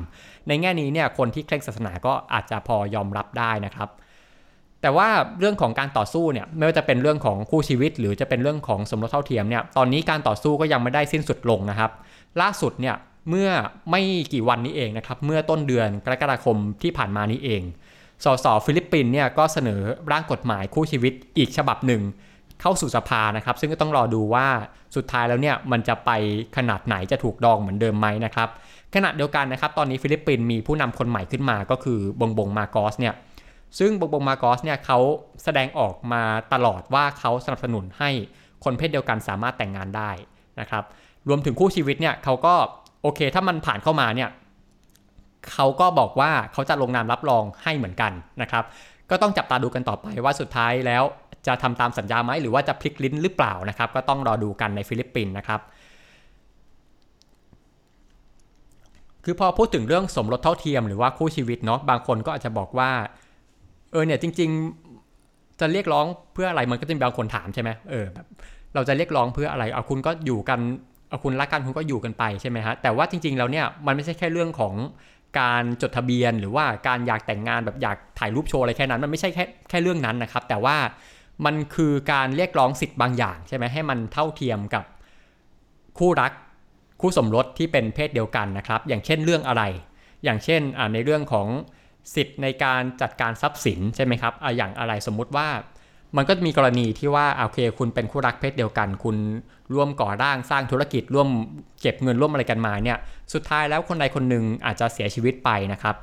[0.49, 3.89] ในแง่นี้เนี่ยคนที่เคร่งศาสนาก็อาจจะพอยอมรับได้นะครับ
[4.83, 11.91] แต่ว่าเรื่องของการต่อสู้เนี่ยไม่ว่าจะเป็นเรื่องของคู่ชีวิต หรือจะเป็นเรื่องของสมรสเท่าเทียมเนี่ยตอนนี้การต่อสู้ก็ยังไม่ได้สิ้นสุดลงนะครับ
[12.41, 12.97] ล่าสุดเนี่ย
[13.31, 13.49] เมื่อ
[13.91, 17.63] ไม่กี่วันนี้เองนะครับเมื่อต้นเดือนกรกฎาคมที่ผ่านมานี้เอง
[18.25, 19.81] สสฟิลิปปินส์เนี่ยก็เสนอ
[20.13, 22.03] ร่างกฎหมายคู่ชีวิตอีกฉบับหนึ่ง
[22.61, 24.47] เข้าสู่สภานะครับ ซึ่งก็ต้องรอดูว่า
[24.97, 26.11] สุดท้ายแล้วเนี่ยมันจะไป
[26.57, 28.49] ขนาดไหนจะถูกดองเหมือนเดิมไหมนะครับ
[28.95, 33.15] ขณะเดียวกันนะครับ ตอนนี้ฟิลิปปินส์มีผู้นำคนใหม่ขึ้นมาก็คือบงบงมาร์กอสเนี่ย
[33.79, 34.99] ซึ่งบงบงมาร์กอสเนี่ยเขา
[35.45, 38.11] แสดงออกมาตลอดว่าเขาสนับสนุนให้
[38.65, 40.11] คนเพศเดียวกันสามารถแต่งงานได้
[40.61, 40.85] นะครับ
[41.29, 42.55] รวมถึงคู่ชีวิตเนี่ยเขาก็
[43.03, 44.31] โอเค ถ้ามันผ่านเข้ามาเนี่ย
[45.53, 48.65] เขาก็บอกว่าเขาจะลงนามรับรองให้เหมือนกันนะครับ
[49.11, 51.03] ก็ต้องจับตาดูกันต่อไปว่าสุดท้ายแล้ว
[51.47, 55.61] จะทำตามสัญญาไหมหรือว่าจะพลิกลิ้นหรือเปล่านะครับ ก็ต้องรอดูกันในฟิลิปปินส์นะครับ
[59.25, 62.91] คือพอพูดถึงเรื่องสมรสเท่าเทียมหรือว่าคู่ชีวิตเนาะบางคนก็อาจจะบอกว่า
[63.93, 64.51] เออเนี่ยจริง
[65.05, 68.27] ๆ จะเรียกร้องเพื่ออะไรมันก็จะมีบางคนถามใช่ไหมเออแบบ
[68.75, 70.61] เราจะเรียกร้องเพื่ออะไรเอาคุณก็อยู่กัน
[71.09, 74.75] เอาคุณรักกันคุณก็อยู่กันไปใช่ไหมฮะแต่ว่าจริง ๆ แล้วเนี่ยมันไม่ใช่แค่เรื่องของ
[75.41, 80.77] การจดทะเบียนหรือว่าการอยากแต่งงานแบบอยากถ่ายรูปโชว์อะไรแค่นั้น มันไม่ใช่แค่แค่เรื่องนั้นนะครับ แต่ว่า
[81.45, 84.85] มันคือการเรียกร้องสิทธิ์บางอย่างใช่ไหมให้มันเท่าเทียมกับ
[85.99, 86.33] คู่รัก
[87.01, 89.63] คู่สมรสที่เป็นเพศเดียวกันนะครับ อย่างเช่นเรื่องอะไร
[90.25, 90.61] อย่างเช่น
[90.93, 91.49] ในเรื่องของ
[92.15, 95.49] สิทธิ์ในการจัดการทรัพย์สินใช่ไหมครับออย่างอะไรสมมุติว่า
[96.17, 99.17] มันก็มีกรณีที่ว่าโอเค คุณเป็นคู่รักเพศเดียวกัน คุณ
[99.75, 101.29] ร่วมก่อร่างสร้างธุรกิจร่วม
[101.81, 102.99] เก็บเงินร่วมอะไรกันมาเนี่ย
[103.35, 105.97] สุดท้ายแล้วคนใดคนหนึ่งอาจจะเสียชีวิตไปนะครับ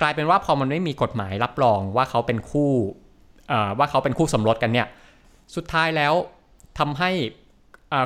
[0.00, 2.70] กลายเป็นว่าพอมันไม่มีกฎหมายรับรองว่าเขาเป็นคู่
[3.78, 4.86] ว่าเขาเป็นคู่สมรสกันเนี่ย
[5.56, 6.14] สุดท้ายแล้ว
[6.78, 7.10] ทำให้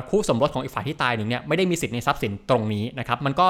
[0.09, 3.47] คู่สมรสของอีกฝ่ายที่ตายหนึ่งเนี่ยไม่ได้มีสิทธิ์ในทรัพย์สินตรงนี้นะครับมันก็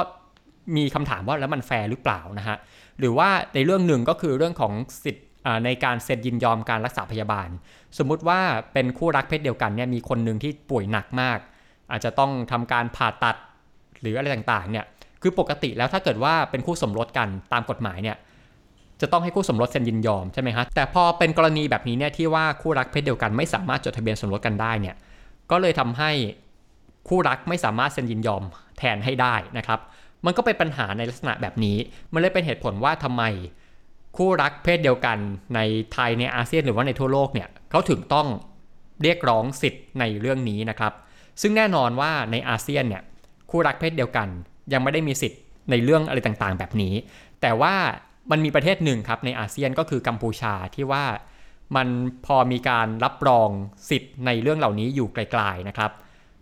[0.76, 2.58] มีคำถามว่าแล้วมันแฟร์หรือเปล่านะฮะ
[3.00, 4.74] หรือว่าในเรื่องหนึ่งก็คือเรื่องของ
[5.04, 5.26] สิทธิ์
[5.66, 7.50] ในการเซ็นยินยอมการรักษาพยาบาล
[7.98, 8.40] สมมุติว่า
[8.74, 11.40] เป็นคู่รักเพศเดียวกันเนี่ยมีคนหนึ่งที่ป่วยหนักมาก
[11.92, 13.36] อาจจะต้องทำการผ่าตัด
[14.02, 14.86] หรืออะไรต่างๆเนี่ย
[15.22, 18.18] คือปกติแล้วถ้าเกิดว่าเป็นคู่สมรสกันตามกฎหมายเนี่ย
[19.02, 24.96] จะต้องให้คู่สมรสเซ็นยินยอมใช่ไหมฮะแต่พอเป็นกรณีแบบนี้เนี่ยที่ว่าคู่รักเพศเดียวกันไม่สามารถจดทะเบียนสมรสกันได้เนี่ย
[25.52, 26.12] ก็เลยทำให้
[27.08, 28.44] คู่รักไม่สามารถเซ็นยินยอม
[28.78, 29.80] แทนให้ได้นะครับ
[30.26, 31.78] มันก็เป็นปัญหาในลักษณะแบบนี้
[32.14, 33.24] มันเลยเป็นเหตุผลว่าทำไม
[34.18, 35.18] คู่รักเพศเดียวกัน
[35.56, 35.60] ใน
[35.94, 38.28] ไทยในอาเซียนหรือว่าในทั่วโลกเนี่ยเขาถึงต้อง
[39.04, 40.94] เรียกร้องสิทธิ์ในเรื่องนี้นะครับ
[41.42, 43.04] ซึ่งแน่นอนว่าในอาเซียนเนี่ย
[43.50, 44.28] คู่รักเพศเดียวกัน
[44.74, 45.40] ยังไม่ได้มีสิทธิ์
[45.72, 46.94] ในเรื่องอะไรต่างๆ แบบนี้
[47.42, 47.76] แต่ว่า
[48.32, 51.04] มันมีประเทศหนึ่งครับในอาเซียนก็คือกัมพูชาที่ว่า
[51.76, 51.88] มัน
[52.26, 53.50] พอมีการรับรอง
[53.90, 55.92] สิทธิ์ในเรื่องเหล่านี้อยู่ไกลๆนะครับ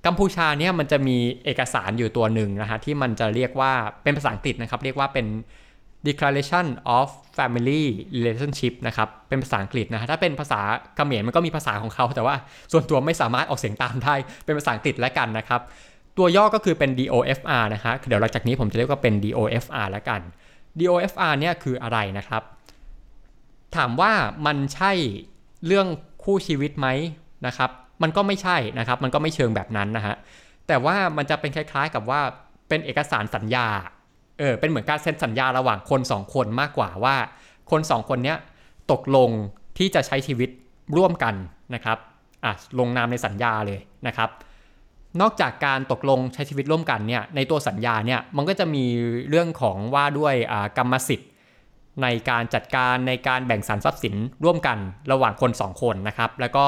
[0.06, 3.74] กัมพูชาเนี่ยมันจะมีเอกสารอยู่ตัวหนึ่งนะฮะที่มันจะเรียกว่า
[4.04, 5.26] เป็นภาษาอังกฤษนะครับ เรียกว่าเป็น
[6.08, 7.84] Declaration of Family
[8.16, 10.62] Relationship นะครับ เป็นภาษาอังกฤษนะฮะถ้าเป็นภาษา
[10.96, 12.36] เขมรมันก็มีภาษาของเขา แต่ว่า
[12.72, 15.62] ส่วนตัวไม่สามารถออกเสียงตามได้ เป็นภาษาอังกฤษแล้วกันนะครับ
[16.18, 20.22] ตัวย่อก็คือเป็น DOFR นะฮะเดี๋ยวหลังจากนี้ผมจะเรียกว่าเป็น DOFR แล้วกัน
[20.80, 22.44] DOFR เนี่ยคืออะไรนะครับ
[23.76, 24.12] ถามว่า
[24.46, 24.92] มันใช่
[25.66, 25.88] เรื่อง
[26.24, 26.88] คู่ชีวิตไหม
[27.48, 27.70] นะครับ
[28.04, 30.16] มันก็ไม่ใช่นะครับ มันก็ไม่เชิงแบบนั้นนะฮะ
[30.68, 32.22] แต่ว่ามันจะเป็นคล้ายๆกับว่า
[32.70, 33.68] เป็นเอกสารสัญญา
[34.40, 37.16] เออ เป็นเหมือนการเซ็นสัญญาระหว่างคน 2 คนมากกว่าว่า
[37.72, 38.38] คน 2 คนเนี้ย
[38.92, 39.30] ตกลง
[39.78, 40.50] ที่จะใช้ชีวิต
[40.98, 41.36] ร่วมกัน
[41.76, 41.98] นะครับ
[42.46, 44.30] อะ ลงนามในสัญญาเลยนะครับ
[45.22, 48.86] นอกจากการตกลงใช้ชีวิตร่วมกันเนี่ยในตัวสัญญาเนี่ยมันก็จะมี
[49.30, 50.34] เรื่องของว่าด้วย
[50.78, 51.30] กรรมสิทธิ์
[52.04, 54.78] ในการจัดการในการแบ่งสรรทรัพย์สินร่วมกัน
[55.12, 56.66] ระหว่างคน 2 คนนะครับ แล้วก็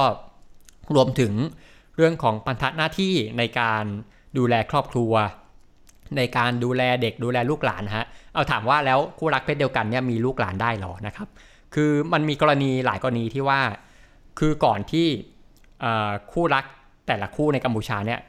[0.95, 1.33] รวมถึง
[1.95, 3.83] เรื่องของพันธะหน้าที่ในการ
[4.37, 5.13] ดูแลครอบครัว
[6.17, 11.27] ในการดูแลเด็กดูแลลูกหลานฮะเอาถามว่าแล้วคู่รักเพศเดียวกันเนี่ยมีลูกหลานได้หรอนะครับ
[11.75, 13.61] คือมันมีกรณีหลายกรณีที่ว่า
[14.39, 15.07] คือก่อนที่
[16.31, 16.65] คู่รัก
[17.09, 18.19] แต่ละคู่ในกัมพูชาเนี่ย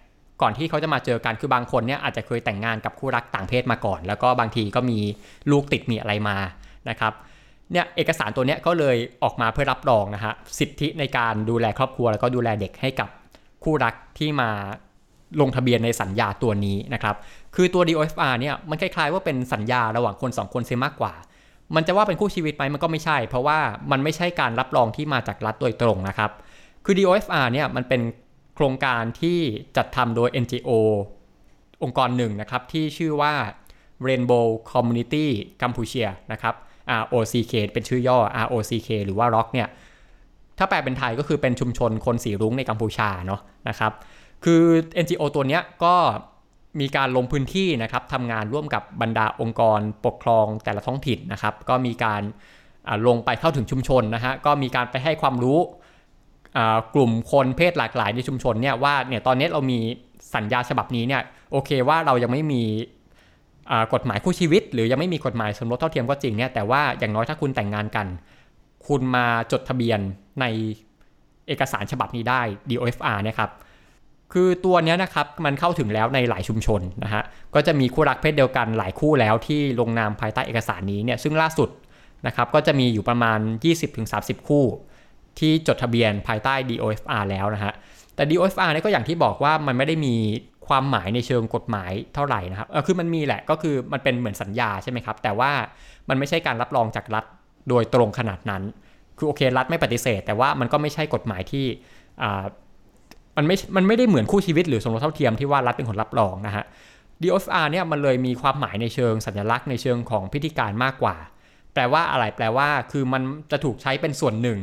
[0.43, 4.99] ก่อนที่เขาจะมาเจอกันคือบางคนเนี่ยอาจจะเคยแต่งงานกับคู่รักต่างเพศมาก่อน แล้วก็บางทีก็มี
[5.51, 6.37] ลูกติดมีอะไรมา
[6.88, 7.12] นะครับ
[7.73, 13.09] เนี่ยเอกสารตัวนี้ก็เลยออกมาเพื่อรับรองนะฮะสิทธิในการดูแลครอบครัวแล้วก็ดูแลเด็กให้กับ
[13.64, 14.51] คู่รักที่มา
[15.40, 17.16] ลงทะเบียนในสัญญาตัวนี้นะครับ
[17.55, 21.12] คือตัว DOFR เนี่ยมันคล้ายๆว่าเป็นสัญญาระหว่างคน 2 คนเสียมากกว่า
[21.75, 23.59] มันจะว่าเป็นคู่ชีวิตไหมมันก็ไม่ใช่ เพราะว่า
[23.90, 26.31] มันไม่ใช่การรับรองที่มาจากรัฐโดยตรงนะครับ
[26.85, 28.01] คือ DOFR เนี่ยมันเป็น
[28.61, 29.38] ครงการที่
[29.77, 30.70] จัดทำโดย NGO
[31.83, 33.35] องค์กรหนึ่งนะครับที่ชื่อว่า
[34.07, 35.27] Rainbow Community
[35.61, 36.55] Cambodia นะครับ
[37.01, 39.68] ROCK เป็นชื่อย่อ ROCK หรือว่า ROC เนี่ย
[40.59, 43.92] ถ้าแปลเป็นไทยก็คือเป็นชุมชนคนสีรุ้งในกัมพูชาเนาะนะครับ
[44.44, 44.62] คือ
[45.05, 45.94] NGO ตัวเนี้ยก็
[46.81, 52.23] มีการลงพื้นที่นะครับทำงานร่วมกับบรรดาองค์กรปกครองแต่ละท้องถิ่นนะครับ ก็มีการ
[53.07, 55.59] ลงไปเข้าถึงชุมชนนะฮะก็มีการไปให้ความรู้
[56.95, 59.79] กลุ่มคนเพศหลากหลายในชุมชนเนี่ยว่าเนี่ยตอนนี้เรามี
[60.35, 62.63] สัญญาฉบับนี้เนี่ยโอเคว่าเรายังไม่มี
[63.95, 68.07] กฎหมายคู่ชีวิต หรือยังไม่มีกฎหมายสมรสเท่าเทียมก็จริงเนี่ยแต่ว่าอย่างน้อยถ้าคุณแต่งงานกัน
[68.87, 70.01] คุณมาจดทะเบียน
[70.41, 70.45] ใน
[71.49, 73.51] เอกสารฉบับนี้ได้ DOFR นะครับ
[74.33, 77.23] คือตัวนี้นะครับมันเข้าถึงแล้วในหลายชุมชนนะฮะ
[77.55, 81.69] ก็จะมีคู่รักเพศเดียวกันหลายคู่แล้วที่ลงนามภายใต้เอกสารนี้เนี่ยซึ่งล่าสุด
[82.27, 83.39] นะครับก็จะมีอยู่ประมาณ
[83.93, 84.65] 20-30 คู่
[85.38, 87.75] ที่จดทะเบียนภายใต้ DOFR แล้วนะฮะ
[88.14, 90.14] แต่ DOFR เนี่ยก็อย่างที่บอกว่ามันไม่ได้มี
[90.69, 95.51] ความหมายในเชิงกฎหมายเท่าไหร่นะครับเออคือมันมีแหละก็คือมันเป็นเหมือนสัญญาใช่ไหมครับ แต่ว่า
[96.09, 97.25] มันไม่ใช่การรับรองจากรัฐ
[97.69, 98.62] โดยตรงขนาดนั้น
[99.19, 101.66] คือโอเครัฐไม่ปฏิเสธ แต่ว่ามันก็ไม่ใช่กฎหมายที่
[103.37, 106.64] มันไม่ มันไม่ได้เหมือนคู่ชีวิตหรือสมรสเท่าเทียมที่ว่ารัฐเป็นคนรับรองนะฮะ
[107.23, 111.16] DOFR เนี่ยมันเลยมีความหมายในเชิงสัญลักษณ์ในเชิงของพิธีการมากกว่า
[111.75, 114.59] แปลว่าอะไรแปลว่าคือมันจะถูกใช้เป็นส่วนหนึ่ง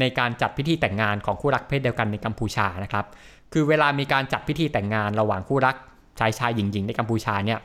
[0.00, 3.06] ในการจัดพิธีแต่งงานของคู่รักเพศเดียวกันในกัมพูชานะครับ
[3.52, 5.76] คือเวลามีการจัดพิธีแต่งงานระหว่างคู่รัก
[6.18, 7.60] ชายชายหญิงหญิงในกัมพูชาเนี่ย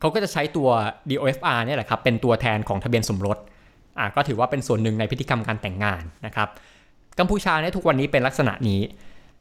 [0.00, 0.68] เขาก็จะใช้ตัว
[1.08, 3.38] DOFR เนี่ยแหละครับเป็นตัวแทนของทะเบียนสมรส
[3.98, 6.48] อ่าก็ถือว่าเป็นส่วนหนึ่งในพิธีกรรมการแต่งงานนะครับ
[7.18, 8.80] กัมพูชาเนี่ยทุกวันนี้เป็นลักษณะนี้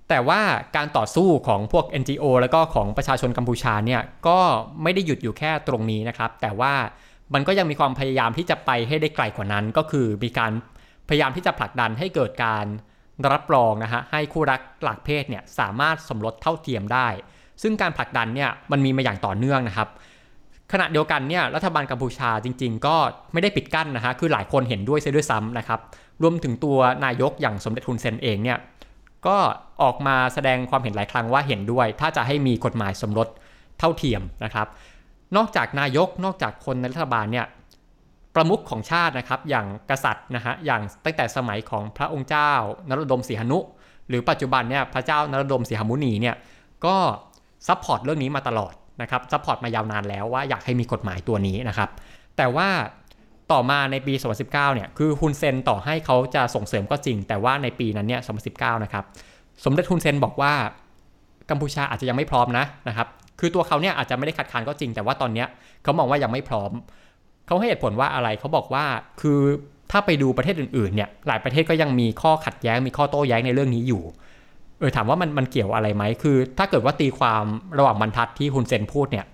[0.09, 0.41] แต่ว่า
[0.75, 4.39] การต่อสู้ของพวก NGO แล้วก็ของประชาชนกัมพูชาเนี่ยก็
[4.83, 6.73] ไม่ได้หยุดอยู่แค่ตรงนี้นะครับ แต่ว่า
[7.33, 10.51] มันก็ยังมีความพยายามที่จะไปให้ได้ไกลกว่านั้น ก็คือมีการ
[11.09, 12.65] พยายามที่จะผลักดันให้เกิดการ
[13.31, 17.07] รับรองนะฮะให้คู่รักหลากเพศเนี่ยสามารถสมรสเท่าเทียมได้
[17.61, 19.89] ซึ่งการผลักดันเนี่ยมันมีมาอย่างต่อเนื่องนะครับ
[20.71, 22.95] ขณะเดียวกันเนี่ยรัฐบาลกัมพูชาจริง ๆ ก็
[23.33, 25.79] ไม่ได้ปิดกั้นนะฮะคือหลายคนเห็นด้วยเสียด้วยซ้ำนะครับ
[26.21, 28.57] รวมถึงตัวนายกอย่างสมเด็จทุนเซนเองเนี่ย
[29.27, 29.37] ก็
[29.83, 33.27] ออกมาแสดงความเห็นหลายครั้งว่าเห็นด้วย ถ้าจะให้มีกฎหมายสมรส
[33.79, 34.67] เท่าเทียมนะครับ
[35.35, 37.45] นอกจากนายกนอกจากคนในรัฐบาลเนี่ย
[38.37, 42.51] ประมุขของชาตินะครับ อย่างกษัตริย์นะฮะอย่างตั้งแต่สมัยของพระองค์เจ้า
[42.89, 43.59] นโรดมสีหนุ
[44.09, 46.35] หรือปัจจุบันเนี่ยพระเจ้านโรดมสีหมุนีเนี่ย
[46.85, 46.95] ก็
[47.67, 51.89] support เรื่องนี้มาตลอดนะครับ support มายาวนานแล้วว่าอยากให้มีกฎหมายตัวนี้นะครับ
[52.37, 52.67] แต่ว่า
[53.51, 58.21] ต่อมาในปี 2019 เนี่ยคือฮุนเซนต่อให้เขาจะส่งเสริมก็จริง แต่ว่าในปีนั้นเนี่ย
[58.51, 59.03] 2019 นะครับ
[59.65, 60.53] สมเด็จฮุนเซนบอกว่า
[61.49, 63.07] กัมพูชาอาจจะยังไม่พร้อมนะนะครับ
[63.39, 65.47] คือตัวเขาเนี่ยอาจจะไม่ได้ขัดขานก็จริง แต่ว่าตอนเนี้ย
[65.83, 66.71] เขามองว่ายังไม่พร้อม
[67.47, 68.85] เขาให้เหตุผลว่าอะไรเขาบอกว่า
[69.21, 69.39] คือ
[69.91, 74.03] ถ้าไปดูประเทศอื่นๆเนี่ยหลายประเทศก็ยังมีข้อขัดแย้งมีข้อโต้แย้งในเรื่องนี้อยู่
[74.79, 77.43] เออถามว่ามันมันเกี่ยวอะไรไหมคือ ถ้าเกิดว่าตีความ
[77.77, 79.25] ระหว่างบรรทัดที่ฮุนเซนพูดเนี่ย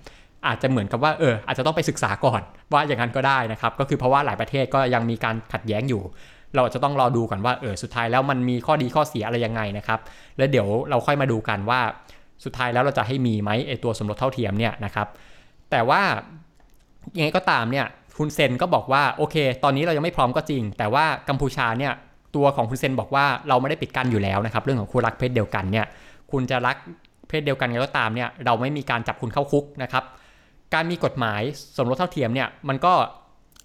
[0.48, 2.42] อาจจะเหมือนกับว่าเอออาจจะต้องไปศึกษาก่อน
[2.74, 6.02] ว่าอย่างนั้นก็ได้นะครับ ก็คือเพราะว่าหลายประเทศก็ยังมีการขัดแย้งอยู่
[6.56, 10.00] เราจะต้องรอดูก่อนว่าเออสุดท้ายแล้วมันมีข้อดีข้อเสียอะไรยังไงนะครับ
[10.38, 11.80] แล้วเดี๋ยวเราค่อยมาดูกันว่า
[12.44, 15.08] สุดท้ายแล้วเราจะให้มีไหมไอตัวสมรสเท่าเทียมเนี่ยนะครับ
[15.72, 16.02] แต่ว่า
[17.18, 17.86] ยังไงก็ตามเนี่ย
[18.18, 21.94] คุณเซนก็บอกว่าโอเค ตอนนี้เรายังไม่พร้อมก็จริง แต่ว่ากัมพูชาเนี่ย
[22.36, 25.86] ตัวของคุณเซนบอกว่าเราไม่ได้ปิดกั้นอยู่แล้วนะครับเรื่องของคู่รักเพศเดียวกันเนี่ย
[26.32, 26.76] คุณจะรัก
[27.30, 30.04] เพศเดียวกันก็ตามเนี่ยเราไม่มีการจับคุณเข้าคุกนะครับ
[30.74, 31.42] การมีกฎหมาย
[31.78, 32.94] สมรสเท่าเทียมเนี่ยมันก็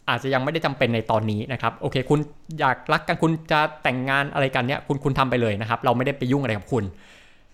[0.09, 2.19] อาจจะยังไม่ได้จำเป็นในตอนนี้นะครับโอเค คุณ
[2.61, 6.85] อยากรักกันคุณจะแต่งงานอะไรกันเนี่ยคุณคุณทำไปเลยนะครับเราไม่ได้ไปยุ่งอะไรกับคุณ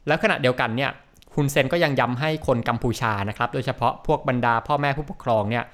[0.06, 0.90] แล้วขณะเดียวกันเนี่ย
[1.34, 5.64] คุณเซนก็ยังย้ำให้คนกัมพูชานะครับโดยเฉพาะพวกบรรดาพ่อแม่ผู้ปกครองเนี่ย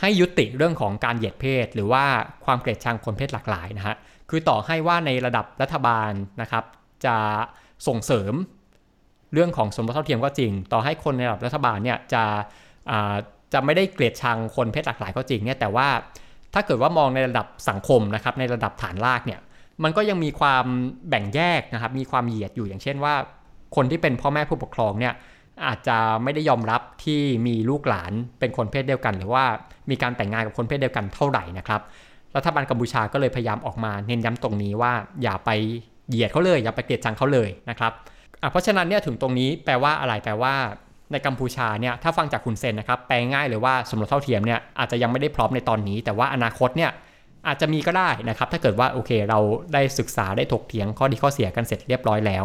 [0.00, 2.04] ให้ยุติเรื่องของการเหยียดเพศ หรือว่า
[2.44, 3.96] ความเกลียดชังคนเพศหลากหลายนะฮะ
[4.30, 6.10] คือต่อให้ว่าในระดับรัฐบาล
[6.42, 6.64] นะครับ
[7.04, 7.16] จะ
[7.86, 8.32] ส่งเสริม
[9.32, 12.22] เรื่องของสมรสเท่าเทียมก็จริง ต่อให้คนในระดับรัฐบาลเนี่ยจะ
[13.52, 15.88] จะไม่ได้เกลียดชังคนเพศหลากหลายก็จริงเนี่ยแต่ว่า
[16.54, 19.40] ถ้าเกิดว่ามองในระดับสังคมนะครับในระดับฐานรากเนี่ย
[19.82, 20.64] มันก็ยังมีความ
[21.08, 23.14] แบ่งแยกนะครับมีความเหยียดอยู่อย่างเช่นว่า
[23.76, 25.14] คนที่เป็นพ่อแม่ผู้ปกครองเนี่ย
[25.66, 29.44] อาจจะไม่ได้ยอมรับที่มีลูกหลานเป็นคนเพศเดียวกัน หรือว่า
[29.90, 31.80] มีการแต่งงานกับคนเพศเดียวกันเท่าไหร่นะครับ
[32.36, 34.92] รัฐบาลกัมพูชาก็เลยพยายามออกมาเน้นย้ำตรงนี้ว่า
[35.22, 35.50] อย่าไป
[36.08, 37.92] เหยียดเขาเลยอย่าไปเกลียดชังเขาเลยนะครับ
[38.50, 40.54] เพราะฉะนั้นเนี่ยถึงตรงนี้แปลว่าอะไรแปลว่า
[41.12, 46.90] ในกัมพูชาเนี่ยถ้าฟังจากคุณเซนนะครับแปลง่ายเลยว่าสมรสเท่าเทียมเนี่ยอาจจะยังไม่ได้พร้อมในตอนนี้ แต่ว่าอนาคตเนี่ย
[47.46, 49.38] อาจจะมีก็ได้นะครับ ถ้าเกิดว่าโอเค เรา
[49.74, 52.44] ได้ศึกษาได้ถกเถียงข้อดีข้อเสียกันเสร็จเรียบร้อยแล้ว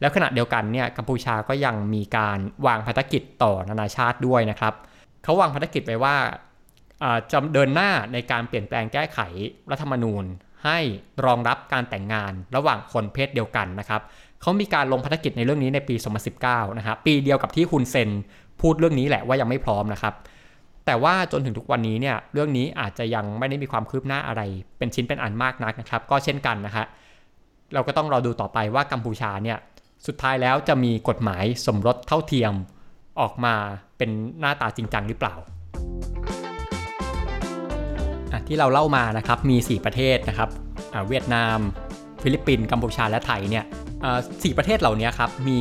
[0.00, 4.74] แล้วขณะเดียวกันเนี่ยกัมพูชาก็ยังมีการวางภารกิจต่อนานาชาติด้วยนะครับ
[5.24, 6.16] เขาวางภารกิจไว้ว่า
[7.32, 9.18] จะเดินหน้าในการเปลี่ยนแปลงแก้ไข
[9.70, 10.24] รัฐธรรมนูญ
[10.64, 10.78] ให้
[11.24, 14.00] รองรับการแต่งงานระหว่างคนเพศเดียวกันนะครับ
[14.40, 15.94] เขามีการลงภารกิจในเรื่องนี้ในปี
[16.36, 18.10] 2019 นะครับปีเดียวกับที่คุณเซน
[18.60, 20.14] พูดเรื่องนี้แหละว่ายังไม่พร้อมนะครับ
[20.86, 24.42] แต่ว่าจนถึงทุกวันนี้เนี่ยเรื่องนี้อาจจะยังไม่ได้มีความคืบหน้าอะไร
[24.78, 26.86] เป็นชิ้นเป็นอันมากนักนะครับ ก็เช่นกันนะฮะ
[27.74, 29.58] เราก็ต้องรอดูต่อไปว่ากัมพูชาเนี่ย
[30.06, 32.52] สุดท้ายแล้วจะมีกฎหมายสมรสเท่าเทียม
[33.20, 33.54] ออกมา
[33.98, 35.34] เป็นหน้าตาจริงจังหรือเปล่า
[38.48, 40.50] ที่เราเล่ามานะครับมี 4 ประเทศนะครับ
[41.08, 41.58] เวียดนาม
[42.22, 43.64] ฟิลิปปินส์กัมพูชาและไทยเนี่ย
[44.42, 45.58] สี่ประเทศเหล่านี้ครับมี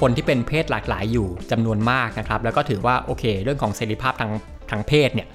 [0.00, 4.32] คนที่เป็นเพศหลากหลายอยู่จำนวนมากนะครับแล้วก็ถือว่าโอเค เรื่องของเสรีภาพทาง
[4.70, 5.28] ทางเพศเนี่ย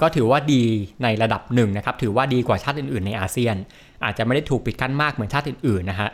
[0.00, 0.64] ก็ถือว่าดี
[1.02, 3.56] ในระดับหนึ่งนะครับถือว่าดีกว่าชาติอื่นๆในอาเซียน
[4.04, 6.10] อาจจะไม่ได้ถูกปิดกั้นมากเหมือนชาติอื่นๆนะฮะ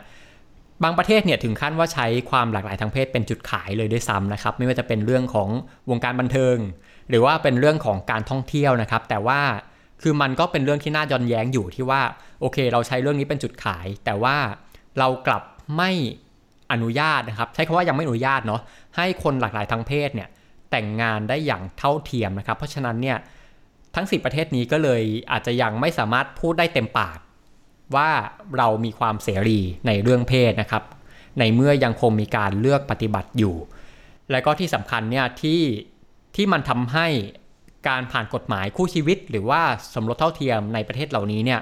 [0.83, 5.49] บางประเทศเนี่ยถึงขั้นว่าใช้ความหลากหลายทางเพศเป็นจุดขายเลยด้วยซ้ำนะครับไม่ว่าจะเป็นเรื่องของ
[5.89, 6.57] วงการบันเทิง
[7.09, 9.41] หรือว่าเป็นเรื่องของการท่องเที่ยวนะครับ แต่ว่า
[10.01, 12.01] คือมันก็เป็นเรื่องที่น่าย้อนแย้งอยู่ที่ว่า
[12.39, 14.35] โอเค เราใช้เรื่องนี้เป็นจุดขาย แต่ว่า
[14.99, 15.43] เรากลับ
[15.77, 15.91] ไม่
[16.71, 18.61] อนุญาตนะครับ ใช้คำว่ายังไม่อนุญาตเนาะ
[18.97, 20.29] ให้คนหลากหลายทางเพศเนี่ย
[20.71, 23.17] แต่งงานได้อย่างเท่าเทียมนะครับ เพราะฉะนั้นเนี่ย
[23.95, 27.19] ทั้ง 10 ประเทศนี้ก็เลยอาจจะยังไม่สามารถพูดได้เต็มปาก
[27.95, 28.09] ว่า
[28.57, 30.83] เรามีความเสรีในเรื่องเพศนะครับ
[31.39, 33.55] ในเมื่อยังคงมีการเลือกปฏิบัติอยู่
[34.31, 35.61] และก็ที่สำคัญเนี่ยที่
[36.35, 37.07] ที่มันทำให้
[37.87, 39.61] การผ่านกฎหมายคู่ชีวิต หรือว่า
[39.93, 41.59] สมรสเท่าเทียมในประเทศเหล่านี้เนี่ย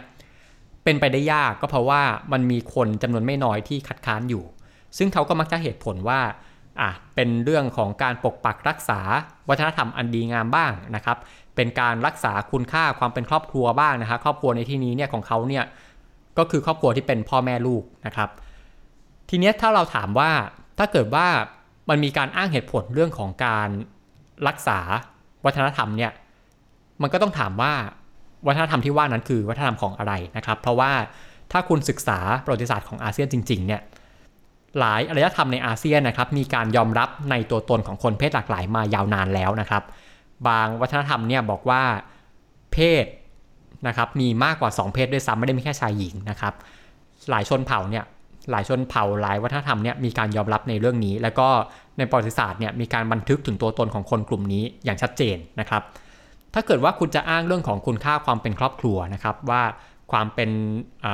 [0.84, 4.44] เป็นไปได้ยากก็เพราะว่ามันมีคนจำนวนไม่น้อยที่คัดค้านอยู่
[4.98, 6.22] ซึ่งเขาก็มักจะเหตุผลว่า
[6.82, 9.00] อะเป็นเรื่องของการปกปักรักษา
[9.50, 11.18] วัฒนธรรมอันดีงามบ้างนะครับ
[11.56, 15.64] เป็นการรักษาคุณค่าความเป็นครอบครัวบ้างนะครับครอบครัวในที่นี้เนี่ยของเขาเนี่ย
[16.38, 18.30] ก็คือครอบครัวที่เป็นพ่อแม่ลูกนะครับ
[19.30, 20.32] ทีนี้ถ้าเราถามว่า
[20.78, 21.28] ถ้าเกิดว่า
[21.90, 23.70] มันมีการอ้างเหตุผลเรื่องของการ
[24.48, 24.80] รักษา
[25.46, 26.12] วัฒนธรรมเนี่ย
[27.02, 27.74] มันก็ต้องถามว่า
[28.48, 30.92] วัฒนธรรมที่ว่านั้นคือวัฒนธรรมของอะไรนะครับ เพราะว่า
[31.52, 33.82] ถ้าคุณศึกษาประวัติศาสตร์ของอาเซียนจริงๆเนี่ย
[34.80, 39.84] หลายอารยธรรมในอาเซียนนะครับมีการยอมรับในตัวตนของคนเพศหลากหลายมายาวนานแล้วนะครับ
[40.48, 41.82] บางวัฒนธรรมเนี่ยบอกว่า
[42.74, 43.06] เพศ
[43.88, 46.54] นะครับมีมากกว่า 2 เพศด้วยซ้ำไม่ได้มีแค่ชายหญิงนะครับ
[47.30, 48.04] หลายชนเผ่าเนี่ย
[48.52, 51.48] หลายชนเผ่าหลายวัฒนธรรมเนี่ยมีการยอมรับในเรื่องนี้ แล้วก็
[51.98, 55.82] ในประวัติศาสตร์เนี่ยมีการบันทึกถึงตัวตนของคนกลุ่มนี้อย่างชัดเจนนะครับ
[56.54, 59.64] ถ้าเกิดว่าคุณจะอ้างเรื่องของคุณค่าความเป็นครอบครัวนะครับว่า
[60.12, 60.50] ความเป็น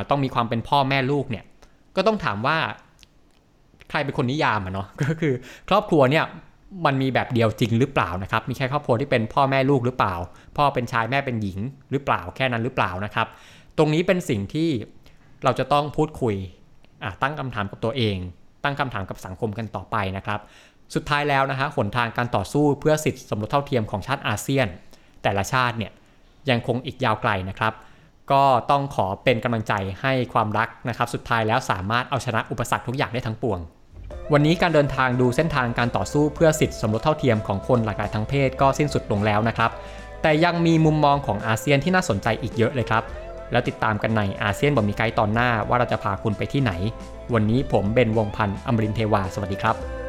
[0.09, 1.43] ต้องมีความเป็นพ่อแม่ลูกเนี่ย
[1.95, 2.57] ก็ต้องถามว่า
[3.93, 5.33] ครเป็นคนนิยามอะเนาะก็คือ
[5.69, 6.25] ครอบครัวเนี่ย
[6.85, 10.15] มันมีแบบเดียวจริงหรือเปล่านะครับ มีแค่ครอบครัวที่เป็นพ่อแม่ลูกหรือเปล่า
[10.57, 11.59] พ่อเป็นชายแม่เป็นหญิง
[11.91, 13.27] หรือเปล่าแค่นั้นหรือเปล่านะครับ
[13.77, 14.69] ตรงนี้เป็นสิ่งที่
[15.43, 16.35] เราจะต้องพูดคุย
[17.21, 18.17] ตั้งคำถามกับตัวเอง
[18.63, 20.39] ตั้งคำถามกับสังคมกันต่อไปนะครับ
[20.95, 24.67] สุดท้ายแล้วนะฮะหนทางการต่อสู้เพื่อสิทธิสมรสเท่าเทียมของชาติอาเซียน
[25.23, 25.91] แต่ละชาติเนี่ย
[26.49, 27.73] ยังคงอีกยาวไกลนะครับ
[28.31, 33.59] ก็ต้องขอเป็นกำลังใจให้ความรักนะครับ สุดท้ายแล้วสามารถเอาชนะอุปสรรคทุกอย่างได้ทั้งปวง
[34.31, 39.71] วันนี้การเดินทางดูเส้นทางการต่อสู้เพื่อสิทธิสมรสเท่าเทียมของคนหลากหลายทางเพศก็สิ้นสุดลงแล้วนะครับ
[40.21, 43.03] แต่ยังมีมุมมองของอาเซียนที่น่าสนใจอีกเยอะเลยครับ
[43.51, 46.71] แล้วติดตามกันในอาเซียนบอมีไกด์ตอนหน้าว่าเราจะพาคุณไปที่ไหน
[47.33, 50.02] วันนี้ผมเบนวงพันธ์อมรินเทวา สวัสดีครับ